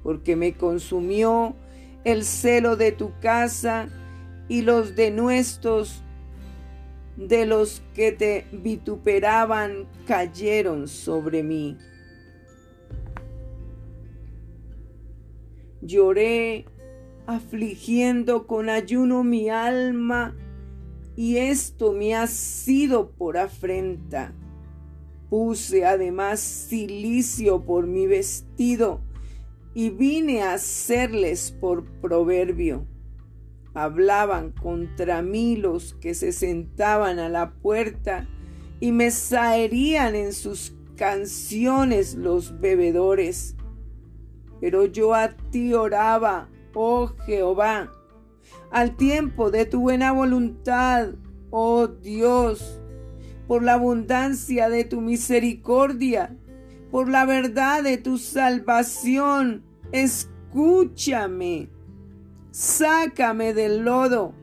porque 0.05 0.35
me 0.35 0.53
consumió 0.53 1.55
el 2.03 2.25
celo 2.25 2.75
de 2.75 2.91
tu 2.91 3.19
casa 3.21 3.89
y 4.47 4.61
los 4.61 4.95
denuestos 4.95 6.03
de 7.17 7.47
los 7.47 7.81
que 7.95 8.11
te 8.11 8.45
vituperaban 8.51 9.87
cayeron 10.05 10.87
sobre 10.87 11.41
mí. 11.41 11.79
Lloré 15.81 16.65
afligiendo 17.25 18.45
con 18.45 18.69
ayuno 18.69 19.23
mi 19.23 19.49
alma 19.49 20.35
y 21.15 21.37
esto 21.37 21.93
me 21.93 22.13
ha 22.13 22.27
sido 22.27 23.09
por 23.09 23.39
afrenta. 23.39 24.35
Puse 25.31 25.83
además 25.83 26.41
silicio 26.41 27.65
por 27.65 27.87
mi 27.87 28.05
vestido 28.05 29.01
y 29.75 29.89
vine 29.89 30.41
a 30.41 30.53
hacerles 30.53 31.51
por 31.51 31.83
proverbio. 31.99 32.87
Hablaban 33.73 34.53
contra 34.53 35.21
mí 35.21 35.57
los 35.57 35.93
que 35.95 36.13
se 36.13 36.31
sentaban 36.31 37.19
a 37.19 37.27
la 37.27 37.51
puerta 37.51 38.27
y 38.79 38.93
me 38.93 39.11
saerían 39.11 40.15
en 40.15 40.31
sus 40.31 40.73
canciones 40.95 42.15
los 42.15 42.57
bebedores. 42.61 43.57
Pero 44.61 44.85
yo 44.85 45.13
a 45.13 45.35
ti 45.51 45.73
oraba, 45.73 46.49
oh 46.73 47.07
Jehová, 47.25 47.91
al 48.71 48.95
tiempo 48.95 49.51
de 49.51 49.65
tu 49.65 49.81
buena 49.81 50.13
voluntad, 50.13 51.09
oh 51.49 51.87
Dios, 51.87 52.81
por 53.45 53.61
la 53.61 53.73
abundancia 53.73 54.69
de 54.69 54.85
tu 54.85 55.01
misericordia, 55.01 56.37
por 56.95 57.09
la 57.09 57.25
verdad 57.25 57.83
de 57.83 57.97
tu 57.97 58.17
salvación, 58.17 59.65
escúchame, 59.91 61.67
sácame 62.51 63.53
del 63.53 63.83
lodo 63.83 64.33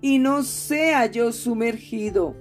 y 0.00 0.20
no 0.20 0.44
sea 0.44 1.06
yo 1.06 1.32
sumergido, 1.32 2.36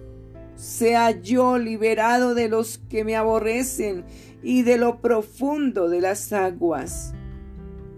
sea 0.54 1.10
yo 1.10 1.58
liberado 1.58 2.36
de 2.36 2.50
los 2.50 2.78
que 2.88 3.04
me 3.04 3.16
aborrecen 3.16 4.06
y 4.44 4.62
de 4.62 4.78
lo 4.78 5.02
profundo 5.02 5.90
de 5.90 6.02
las 6.02 6.32
aguas. 6.34 7.16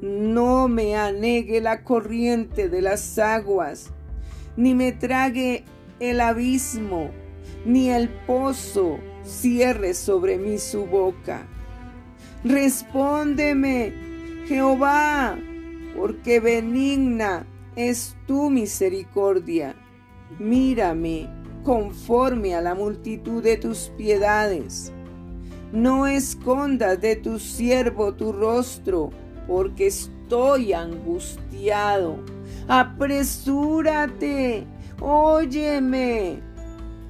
No 0.02 0.70
me 0.70 0.96
anegue 0.96 1.60
la 1.60 1.84
corriente 1.84 2.70
de 2.70 2.82
las 2.82 3.20
aguas, 3.20 3.92
ni 4.56 4.76
me 4.76 4.94
trague 4.94 5.66
el 6.00 6.22
abismo, 6.22 7.10
ni 7.66 7.90
el 7.90 8.08
pozo 8.08 8.98
cierre 9.30 9.94
sobre 9.94 10.38
mí 10.38 10.58
su 10.58 10.86
boca. 10.86 11.48
Respóndeme, 12.44 13.94
Jehová, 14.48 15.38
porque 15.96 16.40
benigna 16.40 17.46
es 17.76 18.16
tu 18.28 18.50
misericordia. 18.50 19.76
Mírame 20.40 21.30
conforme 21.64 22.56
a 22.56 22.62
la 22.62 22.76
multitud 22.76 23.44
de 23.44 23.58
tus 23.58 23.92
piedades. 23.98 24.92
No 25.72 26.08
escondas 26.08 27.00
de 27.00 27.16
tu 27.16 27.40
siervo 27.40 28.14
tu 28.16 28.32
rostro 28.32 29.12
porque 29.48 29.88
estoy 29.88 30.74
angustiado. 30.74 32.18
Apresúrate, 32.68 34.66
óyeme. 35.00 36.49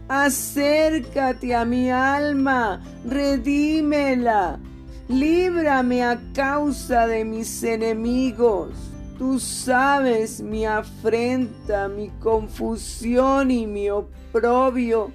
Acércate 0.10 1.56
a 1.56 1.64
mi 1.64 1.90
alma, 1.90 2.82
redímela. 3.06 4.60
Líbrame 5.08 6.04
a 6.04 6.20
causa 6.34 7.08
de 7.08 7.24
mis 7.24 7.64
enemigos. 7.64 8.72
Tú 9.18 9.40
sabes 9.40 10.42
mi 10.42 10.66
afrenta, 10.66 11.88
mi 11.88 12.10
confusión 12.20 13.52
y 13.52 13.66
mi 13.66 13.90
oprobio. 13.90 15.12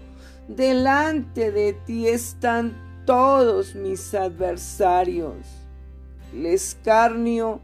Delante 0.48 1.52
de 1.52 1.74
ti 1.86 2.08
están 2.08 2.74
todos 3.04 3.74
mis 3.74 4.14
adversarios 4.14 5.64
el 6.34 6.46
escarnio 6.46 7.60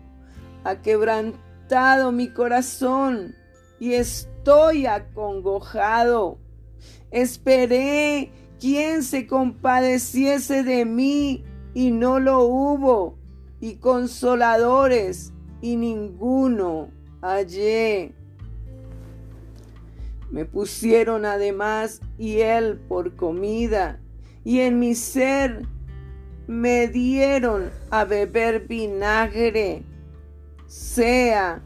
ha 0.63 0.77
quebrantado 0.77 2.13
mi 2.13 2.29
corazón 2.29 3.35
y 3.81 3.95
estoy 3.95 4.87
acongojado. 4.87 6.39
Esperé 7.11 8.33
quien 8.61 9.03
se 9.03 9.27
compadeciese 9.27 10.63
de 10.63 10.85
mí 10.85 11.45
y 11.75 11.91
no 11.91 12.21
lo 12.21 12.45
hubo, 12.45 13.19
y 13.61 13.77
consoladores 13.77 15.33
y 15.61 15.77
ninguno 15.77 16.91
hallé. 17.21 18.15
Me 20.31 20.45
pusieron 20.45 21.25
además 21.25 22.01
él 22.41 22.79
por 22.89 23.17
comida, 23.17 24.01
y 24.45 24.61
en 24.61 24.79
mi 24.79 24.95
ser 24.95 25.67
me 26.47 26.89
dieron 26.89 27.71
a 27.91 28.05
beber 28.05 28.67
vinagre, 28.67 29.83
sea 30.67 31.63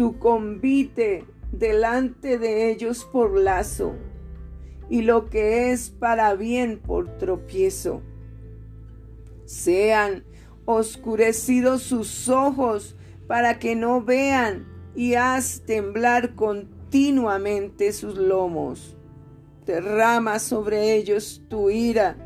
su 0.00 0.18
convite 0.18 1.26
delante 1.52 2.38
de 2.38 2.70
ellos 2.70 3.04
por 3.04 3.38
lazo, 3.38 3.92
y 4.88 5.02
lo 5.02 5.28
que 5.28 5.72
es 5.72 5.90
para 5.90 6.34
bien 6.36 6.78
por 6.78 7.18
tropiezo. 7.18 8.00
Sean 9.44 10.24
oscurecidos 10.64 11.82
sus 11.82 12.30
ojos 12.30 12.96
para 13.26 13.58
que 13.58 13.76
no 13.76 14.02
vean 14.02 14.66
y 14.96 15.16
haz 15.16 15.64
temblar 15.66 16.34
continuamente 16.34 17.92
sus 17.92 18.16
lomos 18.16 18.96
derrama 19.66 20.38
sobre 20.38 20.94
ellos 20.94 21.42
tu 21.50 21.68
ira 21.68 22.16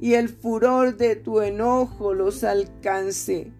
y 0.00 0.14
el 0.14 0.28
furor 0.28 0.96
de 0.96 1.16
tu 1.16 1.40
enojo 1.40 2.14
los 2.14 2.44
alcance. 2.44 3.52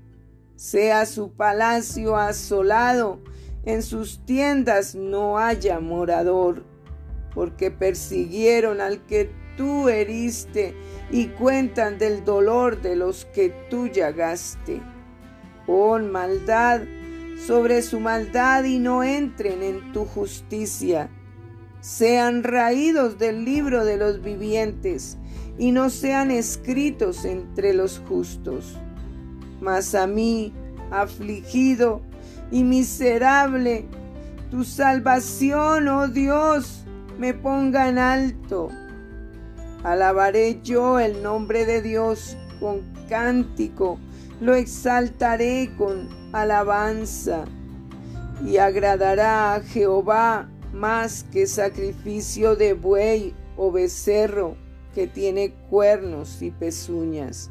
Sea 0.58 1.06
su 1.06 1.30
palacio 1.30 2.16
asolado, 2.16 3.20
en 3.64 3.80
sus 3.82 4.24
tiendas 4.24 4.96
no 4.96 5.38
haya 5.38 5.78
morador, 5.78 6.64
porque 7.32 7.70
persiguieron 7.70 8.80
al 8.80 9.06
que 9.06 9.30
tú 9.56 9.88
heriste 9.88 10.74
y 11.12 11.28
cuentan 11.28 11.98
del 11.98 12.24
dolor 12.24 12.82
de 12.82 12.96
los 12.96 13.24
que 13.26 13.50
tú 13.70 13.86
llagaste. 13.86 14.82
Pon 15.64 16.10
maldad 16.10 16.80
sobre 17.46 17.82
su 17.82 18.00
maldad 18.00 18.64
y 18.64 18.80
no 18.80 19.04
entren 19.04 19.62
en 19.62 19.92
tu 19.92 20.04
justicia 20.04 21.08
sean 21.80 22.42
raídos 22.42 23.18
del 23.18 23.44
libro 23.44 23.84
de 23.84 23.96
los 23.96 24.20
vivientes 24.20 25.16
y 25.58 25.70
no 25.72 25.90
sean 25.90 26.30
escritos 26.30 27.24
entre 27.24 27.72
los 27.72 28.00
justos. 28.08 28.76
Mas 29.60 29.94
a 29.94 30.06
mí, 30.06 30.52
afligido 30.90 32.00
y 32.50 32.64
miserable, 32.64 33.86
tu 34.50 34.64
salvación, 34.64 35.88
oh 35.88 36.08
Dios, 36.08 36.84
me 37.18 37.34
ponga 37.34 37.88
en 37.88 37.98
alto. 37.98 38.68
Alabaré 39.84 40.60
yo 40.62 40.98
el 40.98 41.22
nombre 41.22 41.66
de 41.66 41.82
Dios 41.82 42.36
con 42.60 42.82
cántico, 43.08 43.98
lo 44.40 44.54
exaltaré 44.54 45.70
con 45.76 46.08
alabanza 46.32 47.44
y 48.44 48.58
agradará 48.58 49.54
a 49.54 49.60
Jehová 49.60 50.48
más 50.72 51.24
que 51.24 51.46
sacrificio 51.46 52.54
de 52.56 52.72
buey 52.72 53.34
o 53.56 53.72
becerro 53.72 54.56
que 54.94 55.06
tiene 55.06 55.52
cuernos 55.70 56.42
y 56.42 56.50
pezuñas. 56.50 57.50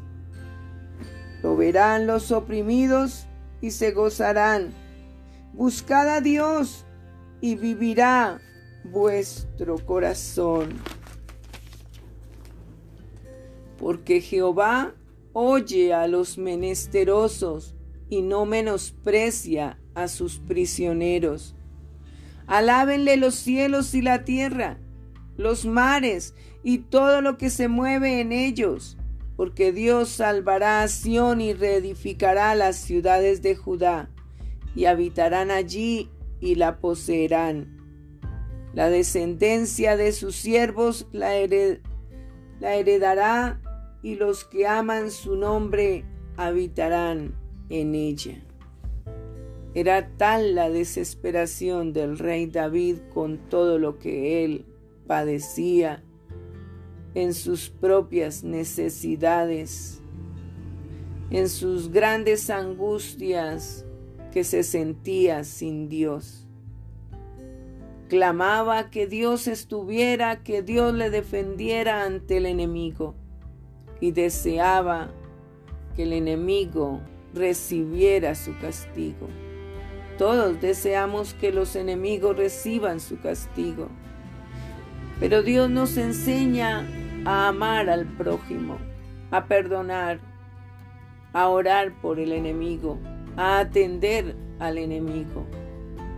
Lo 1.42 1.56
verán 1.56 2.06
los 2.06 2.32
oprimidos 2.32 3.26
y 3.60 3.70
se 3.70 3.92
gozarán. 3.92 4.72
Buscad 5.52 6.08
a 6.08 6.20
Dios 6.20 6.84
y 7.40 7.56
vivirá 7.56 8.40
vuestro 8.84 9.78
corazón. 9.84 10.74
Porque 13.78 14.20
Jehová 14.20 14.94
oye 15.32 15.94
a 15.94 16.08
los 16.08 16.36
menesterosos 16.36 17.74
y 18.08 18.22
no 18.22 18.44
menosprecia 18.44 19.78
a 19.94 20.08
sus 20.08 20.38
prisioneros. 20.38 21.54
Alábenle 22.46 23.16
los 23.16 23.34
cielos 23.34 23.94
y 23.94 24.02
la 24.02 24.24
tierra, 24.24 24.78
los 25.36 25.66
mares 25.66 26.34
y 26.62 26.78
todo 26.78 27.20
lo 27.20 27.36
que 27.38 27.50
se 27.50 27.68
mueve 27.68 28.20
en 28.20 28.32
ellos, 28.32 28.97
porque 29.38 29.70
Dios 29.70 30.08
salvará 30.08 30.82
a 30.82 30.88
Sión 30.88 31.40
y 31.40 31.52
reedificará 31.52 32.56
las 32.56 32.74
ciudades 32.74 33.40
de 33.40 33.54
Judá, 33.54 34.10
y 34.74 34.86
habitarán 34.86 35.52
allí 35.52 36.10
y 36.40 36.56
la 36.56 36.80
poseerán. 36.80 37.78
La 38.74 38.90
descendencia 38.90 39.96
de 39.96 40.10
sus 40.10 40.34
siervos 40.34 41.06
la, 41.12 41.30
la 42.58 42.74
heredará 42.74 43.62
y 44.02 44.16
los 44.16 44.44
que 44.44 44.66
aman 44.66 45.12
su 45.12 45.36
nombre 45.36 46.04
habitarán 46.36 47.36
en 47.68 47.94
ella. 47.94 48.44
Era 49.72 50.16
tal 50.16 50.56
la 50.56 50.68
desesperación 50.68 51.92
del 51.92 52.18
rey 52.18 52.46
David 52.46 52.98
con 53.14 53.38
todo 53.48 53.78
lo 53.78 54.00
que 54.00 54.44
él 54.44 54.66
padecía 55.06 56.02
en 57.14 57.34
sus 57.34 57.70
propias 57.70 58.44
necesidades, 58.44 60.00
en 61.30 61.48
sus 61.48 61.90
grandes 61.90 62.50
angustias 62.50 63.84
que 64.32 64.44
se 64.44 64.62
sentía 64.62 65.44
sin 65.44 65.88
Dios. 65.88 66.46
Clamaba 68.08 68.90
que 68.90 69.06
Dios 69.06 69.48
estuviera, 69.48 70.42
que 70.42 70.62
Dios 70.62 70.94
le 70.94 71.10
defendiera 71.10 72.04
ante 72.04 72.38
el 72.38 72.46
enemigo 72.46 73.14
y 74.00 74.12
deseaba 74.12 75.10
que 75.94 76.04
el 76.04 76.12
enemigo 76.12 77.00
recibiera 77.34 78.34
su 78.34 78.56
castigo. 78.58 79.28
Todos 80.16 80.60
deseamos 80.60 81.34
que 81.34 81.52
los 81.52 81.76
enemigos 81.76 82.36
reciban 82.36 83.00
su 83.00 83.20
castigo. 83.20 83.88
Pero 85.20 85.42
Dios 85.42 85.68
nos 85.68 85.96
enseña 85.96 86.86
a 87.24 87.48
amar 87.48 87.90
al 87.90 88.06
prójimo, 88.06 88.78
a 89.30 89.46
perdonar, 89.46 90.20
a 91.32 91.48
orar 91.48 91.92
por 92.00 92.20
el 92.20 92.32
enemigo, 92.32 92.98
a 93.36 93.58
atender 93.58 94.36
al 94.60 94.78
enemigo. 94.78 95.44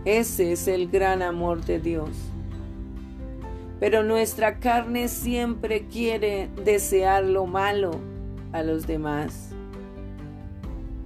Ese 0.05 0.51
es 0.51 0.67
el 0.67 0.89
gran 0.89 1.21
amor 1.21 1.63
de 1.65 1.79
Dios. 1.79 2.09
Pero 3.79 4.03
nuestra 4.03 4.59
carne 4.59 5.07
siempre 5.07 5.87
quiere 5.87 6.49
desear 6.63 7.23
lo 7.23 7.47
malo 7.47 7.91
a 8.51 8.61
los 8.61 8.85
demás, 8.85 9.49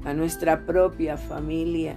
a 0.04 0.14
nuestra 0.14 0.66
propia 0.66 1.18
familia. 1.18 1.96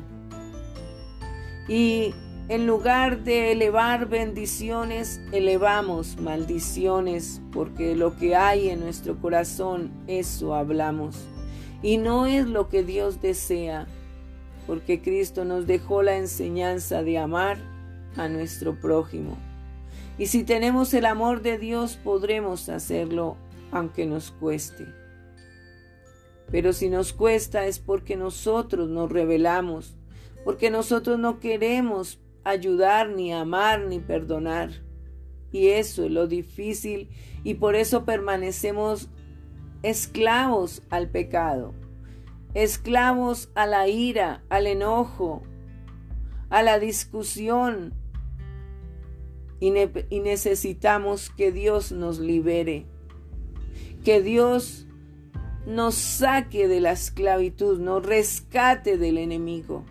Y 1.69 2.15
en 2.49 2.67
lugar 2.67 3.25
de 3.25 3.53
elevar 3.53 4.09
bendiciones, 4.09 5.21
elevamos 5.33 6.19
maldiciones, 6.19 7.43
porque 7.53 7.95
lo 7.95 8.17
que 8.17 8.37
hay 8.37 8.71
en 8.71 8.81
nuestro 8.81 9.21
corazón, 9.21 9.91
eso 10.07 10.55
hablamos. 10.55 11.17
Y 11.83 11.99
no 11.99 12.25
es 12.27 12.47
lo 12.47 12.71
que 12.71 12.83
Dios 12.83 13.21
desea, 13.21 13.87
porque 14.67 15.03
Cristo 15.03 15.45
nos 15.45 15.67
dejó 15.67 16.03
la 16.03 16.17
enseñanza 16.17 17.03
de 17.03 17.19
amar 17.19 17.59
a 18.17 18.29
nuestro 18.29 18.81
prójimo. 18.81 19.37
Y 20.17 20.27
si 20.27 20.43
tenemos 20.43 20.95
el 20.95 21.05
amor 21.05 21.43
de 21.43 21.59
Dios, 21.59 21.99
podremos 22.03 22.71
hacerlo 22.71 23.37
aunque 23.71 24.07
nos 24.07 24.31
cueste. 24.31 24.87
Pero 26.51 26.73
si 26.73 26.89
nos 26.89 27.13
cuesta 27.13 27.67
es 27.67 27.79
porque 27.79 28.17
nosotros 28.17 28.89
nos 28.89 29.13
rebelamos, 29.13 29.95
porque 30.45 30.71
nosotros 30.71 31.19
no 31.19 31.41
queremos 31.41 32.19
ayudar, 32.51 33.11
ni 33.11 33.33
amar, 33.33 33.87
ni 33.87 33.99
perdonar. 33.99 34.71
Y 35.53 35.69
eso 35.69 36.05
es 36.05 36.11
lo 36.11 36.27
difícil 36.27 37.09
y 37.45 37.55
por 37.55 37.75
eso 37.75 38.05
permanecemos 38.05 39.09
esclavos 39.83 40.83
al 40.91 41.09
pecado, 41.09 41.75
esclavos 42.55 43.51
a 43.55 43.67
la 43.67 43.89
ira, 43.89 44.43
al 44.49 44.67
enojo, 44.67 45.43
a 46.51 46.63
la 46.63 46.79
discusión. 46.79 47.95
Y, 49.61 49.71
necesitamos 50.21 51.31
que 51.31 51.51
Dios 51.51 51.91
nos 51.91 52.21
libere, 52.21 52.87
que 54.05 54.23
Dios 54.23 54.87
nos 55.67 55.97
saque 55.97 56.69
de 56.69 56.81
la 56.81 56.93
esclavitud, 56.93 57.81
nos 57.81 58.07
rescate 58.07 58.99
del 58.99 59.19
enemigo, 59.19 59.85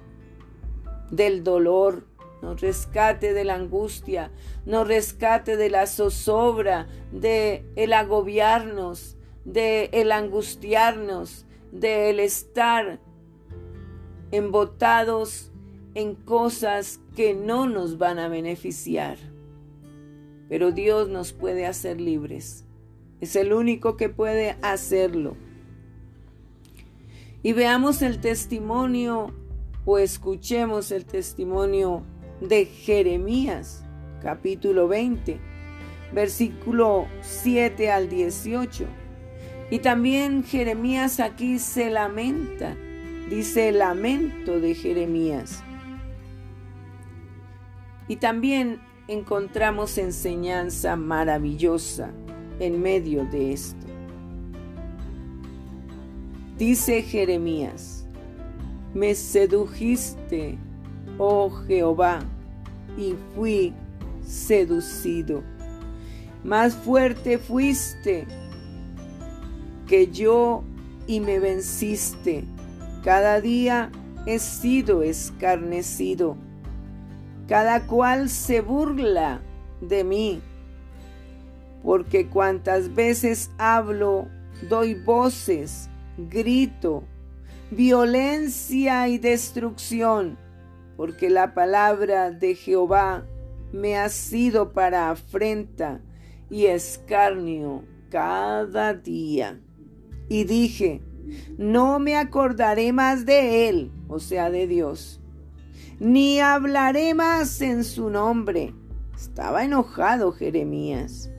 del 1.12 1.44
dolor, 1.44 2.08
nos 2.42 2.62
rescate 2.62 3.34
de 3.34 3.44
la 3.44 3.56
angustia, 3.56 4.32
nos 4.66 4.88
rescate 4.88 5.58
de 5.58 5.70
la 5.70 5.88
zozobra, 5.88 6.88
de 7.12 7.66
el 7.76 7.94
agobiarnos, 7.94 9.18
de 9.46 9.90
el 9.94 10.12
angustiarnos, 10.12 11.46
de 11.72 12.10
el 12.10 12.20
estar 12.20 13.00
embotados 14.32 15.52
en 15.96 16.16
cosas 16.16 17.00
que 17.16 17.34
no 17.34 17.68
nos 17.68 17.98
van 17.98 18.20
a 18.20 18.28
beneficiar. 18.28 19.18
Pero 20.50 20.72
Dios 20.72 21.10
nos 21.10 21.34
puede 21.34 21.66
hacer 21.66 22.00
libres. 22.00 22.66
Es 23.20 23.36
el 23.36 23.52
único 23.52 23.98
que 23.98 24.10
puede 24.10 24.58
hacerlo. 24.62 25.36
Y 27.42 27.54
veamos 27.54 28.02
el 28.02 28.20
testimonio 28.20 29.34
o 29.86 29.98
escuchemos 29.98 30.92
el 30.92 31.06
testimonio 31.06 32.04
de 32.42 32.66
Jeremías, 32.66 33.84
capítulo 34.22 34.88
20, 34.88 35.40
versículo 36.14 37.08
7 37.22 37.92
al 37.92 38.10
18. 38.10 38.86
Y 39.70 39.80
también 39.80 40.44
Jeremías 40.44 41.20
aquí 41.20 41.60
se 41.60 41.90
lamenta, 41.90 42.76
dice 43.30 43.72
lamento 43.72 44.60
de 44.60 44.76
Jeremías. 44.76 45.64
Y 48.08 48.18
también 48.18 48.80
encontramos 49.08 49.98
enseñanza 49.98 50.96
maravillosa 50.96 52.12
en 52.60 52.82
medio 52.82 53.26
de 53.26 53.52
esto. 53.54 53.86
Dice 56.58 57.02
Jeremías, 57.04 58.08
me 58.94 59.14
sedujiste 59.14 60.58
oh 61.18 61.50
Jehová, 61.68 62.20
y 62.98 63.16
fui 63.36 63.74
seducido. 64.26 65.44
Más 66.44 66.76
fuerte 66.76 67.38
fuiste 67.38 68.26
que 69.88 70.08
yo 70.08 70.64
y 71.08 71.20
me 71.20 71.40
venciste. 71.40 72.44
Cada 73.04 73.42
día 73.42 73.92
he 74.26 74.40
sido 74.40 75.04
escarnecido. 75.04 76.38
Cada 77.48 77.88
cual 77.88 78.30
se 78.30 78.62
burla 78.62 79.42
de 79.82 80.04
mí. 80.04 80.42
Porque 81.84 82.28
cuantas 82.28 82.94
veces 82.94 83.50
hablo, 83.58 84.28
doy 84.70 84.96
voces, 84.96 85.90
grito, 86.18 87.04
violencia 87.72 89.08
y 89.08 89.18
destrucción 89.18 90.38
porque 90.98 91.30
la 91.30 91.54
palabra 91.54 92.32
de 92.32 92.56
Jehová 92.56 93.24
me 93.72 93.98
ha 93.98 94.10
sido 94.10 94.74
para 94.74 95.12
afrenta 95.12 96.02
y 96.50 96.66
escarnio 96.66 97.84
cada 98.10 98.96
día. 98.96 99.62
Y 100.28 100.44
dije, 100.46 101.02
no 101.58 102.00
me 102.00 102.18
acordaré 102.18 102.92
más 102.94 103.26
de 103.26 103.70
él, 103.70 103.92
o 104.08 104.20
sea, 104.20 104.50
de 104.50 104.66
Dios, 104.66 105.22
ni 106.00 106.40
hablaré 106.40 107.14
más 107.14 107.62
en 107.62 107.84
su 107.84 108.10
nombre. 108.10 108.74
Estaba 109.16 109.64
enojado 109.64 110.32
Jeremías. 110.32 111.30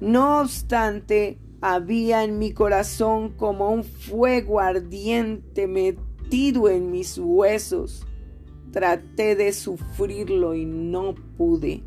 No 0.00 0.40
obstante, 0.40 1.38
había 1.60 2.24
en 2.24 2.38
mi 2.38 2.52
corazón 2.52 3.30
como 3.30 3.70
un 3.70 3.84
fuego 3.84 4.60
ardiente 4.60 5.66
metido 5.66 6.68
en 6.68 6.90
mis 6.90 7.18
huesos 7.18 8.06
Traté 8.72 9.36
de 9.36 9.52
sufrirlo 9.52 10.54
y 10.54 10.64
no 10.64 11.14
pude, 11.36 11.82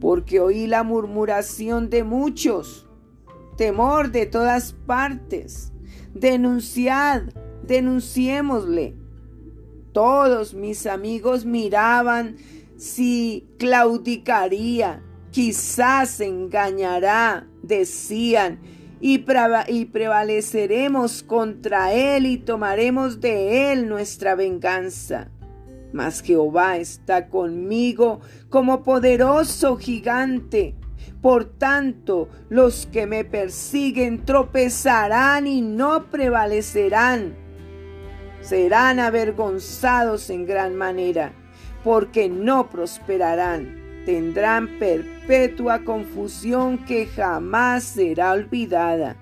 porque 0.00 0.40
oí 0.40 0.66
la 0.66 0.82
murmuración 0.82 1.90
de 1.90 2.02
muchos, 2.02 2.86
temor 3.56 4.10
de 4.10 4.24
todas 4.24 4.72
partes. 4.72 5.70
Denunciad, 6.14 7.24
denunciémosle. 7.66 8.94
Todos 9.92 10.54
mis 10.54 10.86
amigos 10.86 11.44
miraban 11.44 12.36
si 12.76 13.46
claudicaría, 13.58 15.02
quizás 15.30 16.20
engañará, 16.20 17.46
decían, 17.62 18.60
y, 19.00 19.18
prevaleceremos 19.18 21.22
contra 21.22 21.92
él 21.92 22.24
y 22.24 22.38
tomaremos 22.38 23.20
de 23.20 23.72
él 23.72 23.86
nuestra 23.86 24.34
venganza. 24.34 25.30
Mas 25.94 26.20
Jehová 26.20 26.76
está 26.76 27.28
conmigo 27.28 28.20
como 28.50 28.82
poderoso 28.82 29.76
gigante. 29.76 30.74
Por 31.22 31.44
tanto, 31.44 32.28
los 32.48 32.86
que 32.86 33.06
me 33.06 33.24
persiguen 33.24 34.24
tropezarán 34.24 35.46
y 35.46 35.60
no 35.62 36.10
prevalecerán. 36.10 37.36
Serán 38.40 38.98
avergonzados 38.98 40.30
en 40.30 40.44
gran 40.46 40.74
manera. 40.74 41.32
porque 41.84 42.30
no 42.30 42.70
prosperarán. 42.70 44.02
Tendrán 44.06 44.78
perpetua 44.78 45.84
confusión 45.84 46.78
que 46.86 47.06
jamás 47.06 47.84
será 47.84 48.32
olvidada. 48.32 49.16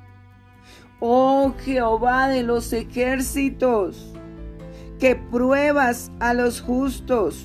Oh 1.01 1.53
Jehová 1.65 2.29
de 2.29 2.45
los 2.45 2.73
ejércitos, 2.73 4.12
que 5.03 5.17
pruebas 5.17 6.13
a 6.21 6.33
los 6.33 6.61
justos, 6.61 7.45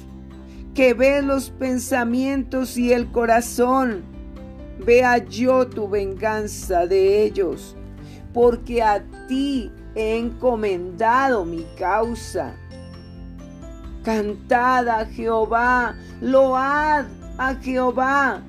que 0.76 0.94
ves 0.94 1.24
los 1.24 1.50
pensamientos 1.50 2.78
y 2.78 2.94
el 2.94 3.12
corazón, 3.12 4.04
vea 4.86 5.18
yo 5.18 5.66
tu 5.66 5.90
venganza 5.90 6.86
de 6.86 7.24
ellos, 7.24 7.76
porque 8.32 8.84
a 8.84 9.04
ti 9.28 9.72
he 9.96 10.20
encomendado 10.20 11.46
mi 11.46 11.66
causa. 11.80 12.56
Cantad 14.04 14.88
a 14.88 15.06
Jehová, 15.08 15.96
load 16.22 17.06
a 17.40 17.56
Jehová, 17.60 18.44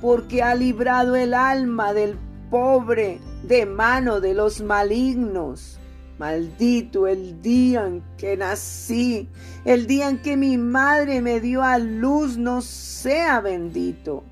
porque 0.00 0.42
ha 0.42 0.54
librado 0.54 1.16
el 1.16 1.34
alma 1.34 1.92
del 1.92 2.16
pobre 2.48 3.20
de 3.42 3.66
mano 3.66 4.22
de 4.22 4.32
los 4.32 4.62
malignos. 4.62 5.78
Maldito 6.18 7.08
el 7.08 7.42
día 7.42 7.86
en 7.86 8.04
que 8.16 8.36
nací, 8.36 9.28
el 9.64 9.88
día 9.88 10.08
en 10.08 10.22
que 10.22 10.36
mi 10.36 10.56
madre 10.56 11.20
me 11.20 11.40
dio 11.40 11.62
a 11.62 11.78
luz, 11.78 12.38
no 12.38 12.62
sea 12.62 13.40
bendito. 13.40 14.22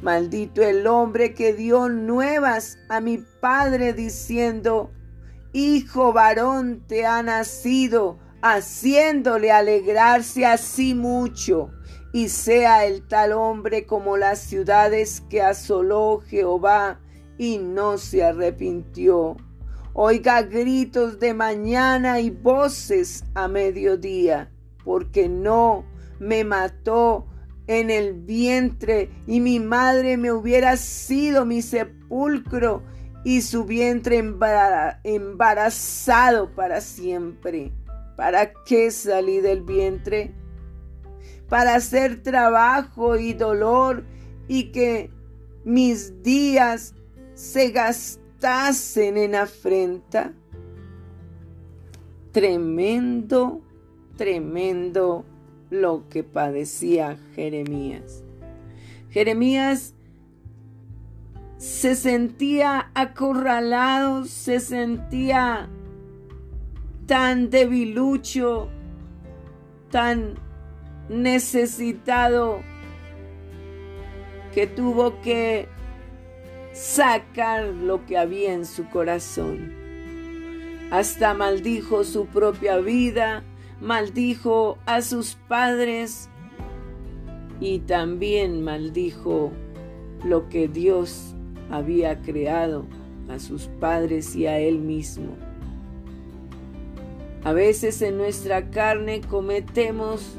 Maldito 0.00 0.62
el 0.62 0.86
hombre 0.86 1.34
que 1.34 1.52
dio 1.52 1.90
nuevas 1.90 2.78
a 2.88 3.00
mi 3.00 3.18
padre 3.18 3.92
diciendo, 3.92 4.90
Hijo 5.52 6.12
varón 6.12 6.82
te 6.86 7.04
ha 7.04 7.22
nacido, 7.22 8.18
haciéndole 8.40 9.52
alegrarse 9.52 10.46
así 10.46 10.94
mucho, 10.94 11.70
y 12.12 12.30
sea 12.30 12.86
el 12.86 13.06
tal 13.06 13.32
hombre 13.32 13.86
como 13.86 14.16
las 14.16 14.38
ciudades 14.38 15.22
que 15.28 15.42
asoló 15.42 16.22
Jehová 16.26 17.00
y 17.36 17.58
no 17.58 17.98
se 17.98 18.24
arrepintió. 18.24 19.36
Oiga 19.98 20.42
gritos 20.42 21.18
de 21.20 21.32
mañana 21.32 22.20
y 22.20 22.28
voces 22.28 23.24
a 23.34 23.48
mediodía, 23.48 24.50
porque 24.84 25.26
no 25.26 25.86
me 26.18 26.44
mató 26.44 27.26
en 27.66 27.88
el 27.88 28.12
vientre 28.12 29.08
y 29.26 29.40
mi 29.40 29.58
madre 29.58 30.18
me 30.18 30.32
hubiera 30.32 30.76
sido 30.76 31.46
mi 31.46 31.62
sepulcro 31.62 32.82
y 33.24 33.40
su 33.40 33.64
vientre 33.64 34.22
embarazado 35.02 36.54
para 36.54 36.82
siempre. 36.82 37.72
¿Para 38.18 38.52
qué 38.66 38.90
salí 38.90 39.40
del 39.40 39.62
vientre? 39.62 40.34
Para 41.48 41.74
hacer 41.74 42.22
trabajo 42.22 43.16
y 43.16 43.32
dolor 43.32 44.04
y 44.46 44.72
que 44.72 45.10
mis 45.64 46.22
días 46.22 46.94
se 47.32 47.72
en 48.42 49.34
afrenta. 49.34 50.32
Tremendo, 52.32 53.62
tremendo 54.16 55.24
lo 55.70 56.08
que 56.08 56.22
padecía 56.22 57.18
Jeremías. 57.34 58.22
Jeremías 59.10 59.94
se 61.56 61.94
sentía 61.94 62.90
acorralado, 62.94 64.26
se 64.26 64.60
sentía 64.60 65.68
tan 67.06 67.48
debilucho, 67.48 68.68
tan 69.90 70.34
necesitado, 71.08 72.60
que 74.52 74.66
tuvo 74.66 75.20
que 75.22 75.68
sacar 76.76 77.64
lo 77.64 78.04
que 78.04 78.18
había 78.18 78.52
en 78.52 78.66
su 78.66 78.88
corazón. 78.90 79.72
Hasta 80.90 81.32
maldijo 81.32 82.04
su 82.04 82.26
propia 82.26 82.76
vida, 82.78 83.42
maldijo 83.80 84.76
a 84.84 85.00
sus 85.00 85.36
padres 85.48 86.28
y 87.60 87.78
también 87.80 88.62
maldijo 88.62 89.52
lo 90.22 90.48
que 90.50 90.68
Dios 90.68 91.34
había 91.70 92.20
creado 92.20 92.84
a 93.30 93.38
sus 93.38 93.68
padres 93.80 94.36
y 94.36 94.46
a 94.46 94.58
él 94.58 94.78
mismo. 94.78 95.34
A 97.42 97.52
veces 97.54 98.02
en 98.02 98.18
nuestra 98.18 98.70
carne 98.70 99.22
cometemos 99.22 100.38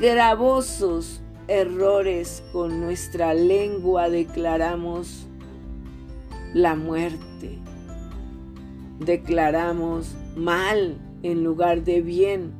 gravosos 0.00 1.22
errores 1.48 2.42
con 2.52 2.80
nuestra 2.80 3.34
lengua 3.34 4.08
declaramos 4.08 5.26
la 6.54 6.74
muerte. 6.74 7.58
Declaramos 9.00 10.14
mal 10.36 10.96
en 11.22 11.44
lugar 11.44 11.82
de 11.82 12.00
bien 12.00 12.52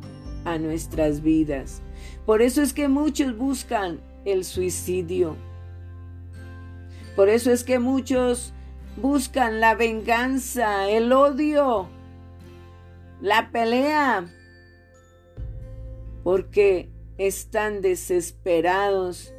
a 0.44 0.58
nuestras 0.58 1.22
vidas. 1.22 1.82
Por 2.26 2.42
eso 2.42 2.62
es 2.62 2.72
que 2.72 2.88
muchos 2.88 3.36
buscan 3.36 4.00
el 4.24 4.44
suicidio. 4.44 5.36
Por 7.16 7.28
eso 7.28 7.50
es 7.52 7.64
que 7.64 7.78
muchos 7.78 8.52
buscan 8.96 9.60
la 9.60 9.74
venganza, 9.74 10.88
el 10.88 11.12
odio, 11.12 11.88
la 13.20 13.50
pelea. 13.50 14.26
Porque 16.22 16.91
están 17.18 17.80
desesperados 17.80 19.34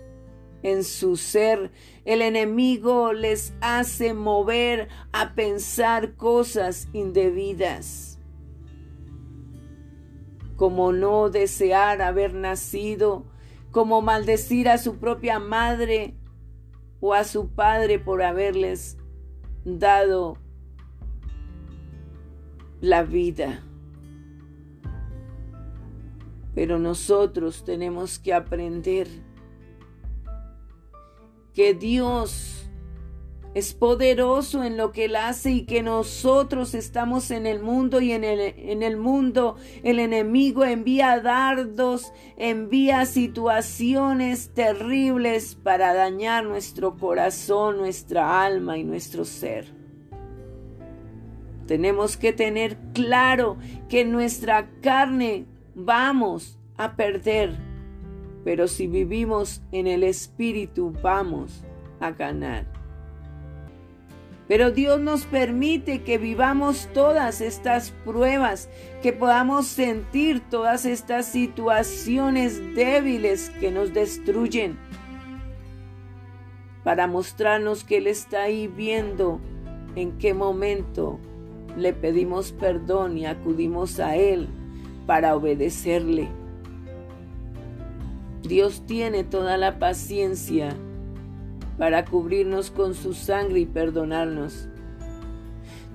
en 0.61 0.83
su 0.83 1.17
ser. 1.17 1.71
El 2.05 2.21
enemigo 2.21 3.13
les 3.13 3.53
hace 3.61 4.13
mover 4.13 4.87
a 5.11 5.35
pensar 5.35 6.15
cosas 6.15 6.87
indebidas 6.93 8.13
como 10.55 10.93
no 10.93 11.29
desear 11.29 12.01
haber 12.01 12.33
nacido, 12.33 13.25
como 13.71 14.01
maldecir 14.01 14.69
a 14.69 14.77
su 14.77 14.97
propia 14.97 15.39
madre 15.39 16.15
o 16.99 17.13
a 17.13 17.23
su 17.23 17.49
padre 17.49 17.99
por 17.99 18.21
haberles 18.21 18.97
dado 19.65 20.37
la 22.81 23.03
vida. 23.03 23.63
Pero 26.55 26.79
nosotros 26.79 27.63
tenemos 27.63 28.19
que 28.19 28.33
aprender 28.33 29.07
que 31.53 31.73
Dios 31.73 32.63
es 33.53 33.75
poderoso 33.75 34.63
en 34.63 34.77
lo 34.77 34.91
que 34.91 35.05
Él 35.05 35.15
hace 35.15 35.51
y 35.51 35.65
que 35.65 35.83
nosotros 35.83 36.73
estamos 36.73 37.29
en 37.29 37.45
el 37.45 37.61
mundo 37.61 38.01
y 38.01 38.11
en 38.11 38.23
el, 38.23 38.39
en 38.39 38.81
el 38.81 38.97
mundo 38.97 39.57
el 39.83 39.99
enemigo 39.99 40.65
envía 40.65 41.19
dardos, 41.19 42.11
envía 42.35 43.05
situaciones 43.05 44.53
terribles 44.53 45.55
para 45.55 45.93
dañar 45.93 46.45
nuestro 46.45 46.97
corazón, 46.97 47.77
nuestra 47.77 48.43
alma 48.43 48.77
y 48.77 48.83
nuestro 48.83 49.23
ser. 49.23 49.67
Tenemos 51.67 52.17
que 52.17 52.33
tener 52.33 52.77
claro 52.93 53.57
que 53.87 54.03
nuestra 54.03 54.69
carne 54.81 55.45
vamos 55.75 56.57
a 56.77 56.95
perder, 56.95 57.55
pero 58.43 58.67
si 58.67 58.87
vivimos 58.87 59.61
en 59.71 59.87
el 59.87 60.03
Espíritu 60.03 60.93
vamos 61.01 61.63
a 61.99 62.11
ganar. 62.11 62.65
Pero 64.47 64.71
Dios 64.71 64.99
nos 64.99 65.25
permite 65.25 66.03
que 66.03 66.17
vivamos 66.17 66.89
todas 66.93 67.39
estas 67.39 67.91
pruebas, 68.03 68.69
que 69.01 69.13
podamos 69.13 69.67
sentir 69.67 70.41
todas 70.49 70.85
estas 70.85 71.27
situaciones 71.27 72.59
débiles 72.75 73.49
que 73.61 73.71
nos 73.71 73.93
destruyen, 73.93 74.77
para 76.83 77.07
mostrarnos 77.07 77.85
que 77.85 77.97
Él 77.97 78.07
está 78.07 78.43
ahí 78.43 78.67
viendo 78.67 79.39
en 79.95 80.17
qué 80.17 80.33
momento 80.33 81.19
le 81.77 81.93
pedimos 81.93 82.51
perdón 82.51 83.17
y 83.17 83.25
acudimos 83.25 84.01
a 84.01 84.17
Él 84.17 84.49
para 85.05 85.35
obedecerle. 85.35 86.29
Dios 88.41 88.85
tiene 88.85 89.23
toda 89.23 89.57
la 89.57 89.79
paciencia 89.79 90.75
para 91.77 92.05
cubrirnos 92.05 92.71
con 92.71 92.93
su 92.93 93.13
sangre 93.13 93.61
y 93.61 93.65
perdonarnos. 93.65 94.67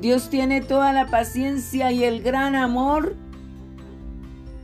Dios 0.01 0.31
tiene 0.31 0.61
toda 0.61 0.93
la 0.93 1.07
paciencia 1.07 1.93
y 1.93 2.05
el 2.05 2.23
gran 2.23 2.55
amor 2.55 3.17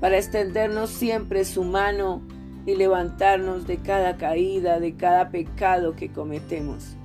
para 0.00 0.16
extendernos 0.16 0.90
siempre 0.90 1.44
su 1.44 1.64
mano 1.64 2.22
y 2.66 2.74
levantarnos 2.74 3.66
de 3.66 3.78
cada 3.78 4.16
caída, 4.16 4.80
de 4.80 4.94
cada 4.94 5.30
pecado 5.30 5.96
que 5.96 6.10
cometemos. 6.10 6.96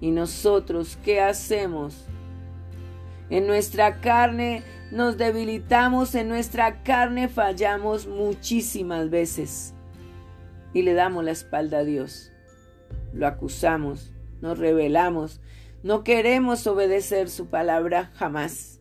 ¿Y 0.00 0.10
nosotros 0.10 0.98
qué 1.04 1.20
hacemos? 1.20 2.06
En 3.30 3.46
nuestra 3.46 4.00
carne 4.00 4.62
nos 4.94 5.18
debilitamos, 5.18 6.14
en 6.14 6.28
nuestra 6.28 6.84
carne 6.84 7.28
fallamos 7.28 8.06
muchísimas 8.06 9.10
veces 9.10 9.74
y 10.72 10.82
le 10.82 10.94
damos 10.94 11.24
la 11.24 11.32
espalda 11.32 11.78
a 11.78 11.84
Dios. 11.84 12.30
Lo 13.12 13.26
acusamos, 13.26 14.12
nos 14.40 14.56
rebelamos, 14.56 15.40
no 15.82 16.04
queremos 16.04 16.64
obedecer 16.68 17.28
su 17.28 17.46
palabra 17.46 18.12
jamás. 18.14 18.80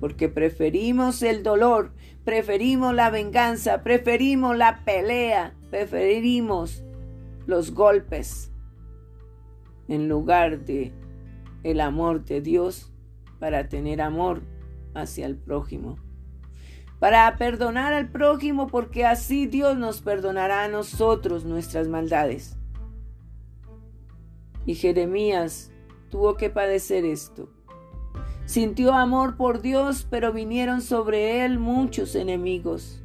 Porque 0.00 0.28
preferimos 0.28 1.22
el 1.22 1.44
dolor, 1.44 1.92
preferimos 2.24 2.92
la 2.92 3.10
venganza, 3.10 3.84
preferimos 3.84 4.56
la 4.56 4.84
pelea, 4.84 5.54
preferimos 5.70 6.82
los 7.46 7.72
golpes 7.72 8.50
en 9.86 10.08
lugar 10.08 10.64
de 10.64 10.92
el 11.62 11.80
amor 11.80 12.24
de 12.24 12.40
Dios 12.40 12.89
para 13.40 13.68
tener 13.68 14.00
amor 14.00 14.42
hacia 14.94 15.26
el 15.26 15.36
prójimo. 15.36 15.98
Para 17.00 17.34
perdonar 17.38 17.94
al 17.94 18.10
prójimo 18.10 18.68
porque 18.68 19.06
así 19.06 19.46
Dios 19.46 19.76
nos 19.78 20.02
perdonará 20.02 20.64
a 20.64 20.68
nosotros 20.68 21.44
nuestras 21.44 21.88
maldades. 21.88 22.56
Y 24.66 24.74
Jeremías 24.74 25.72
tuvo 26.10 26.36
que 26.36 26.50
padecer 26.50 27.06
esto. 27.06 27.48
Sintió 28.44 28.92
amor 28.92 29.36
por 29.36 29.62
Dios, 29.62 30.06
pero 30.10 30.32
vinieron 30.32 30.82
sobre 30.82 31.44
él 31.44 31.58
muchos 31.58 32.14
enemigos. 32.14 33.00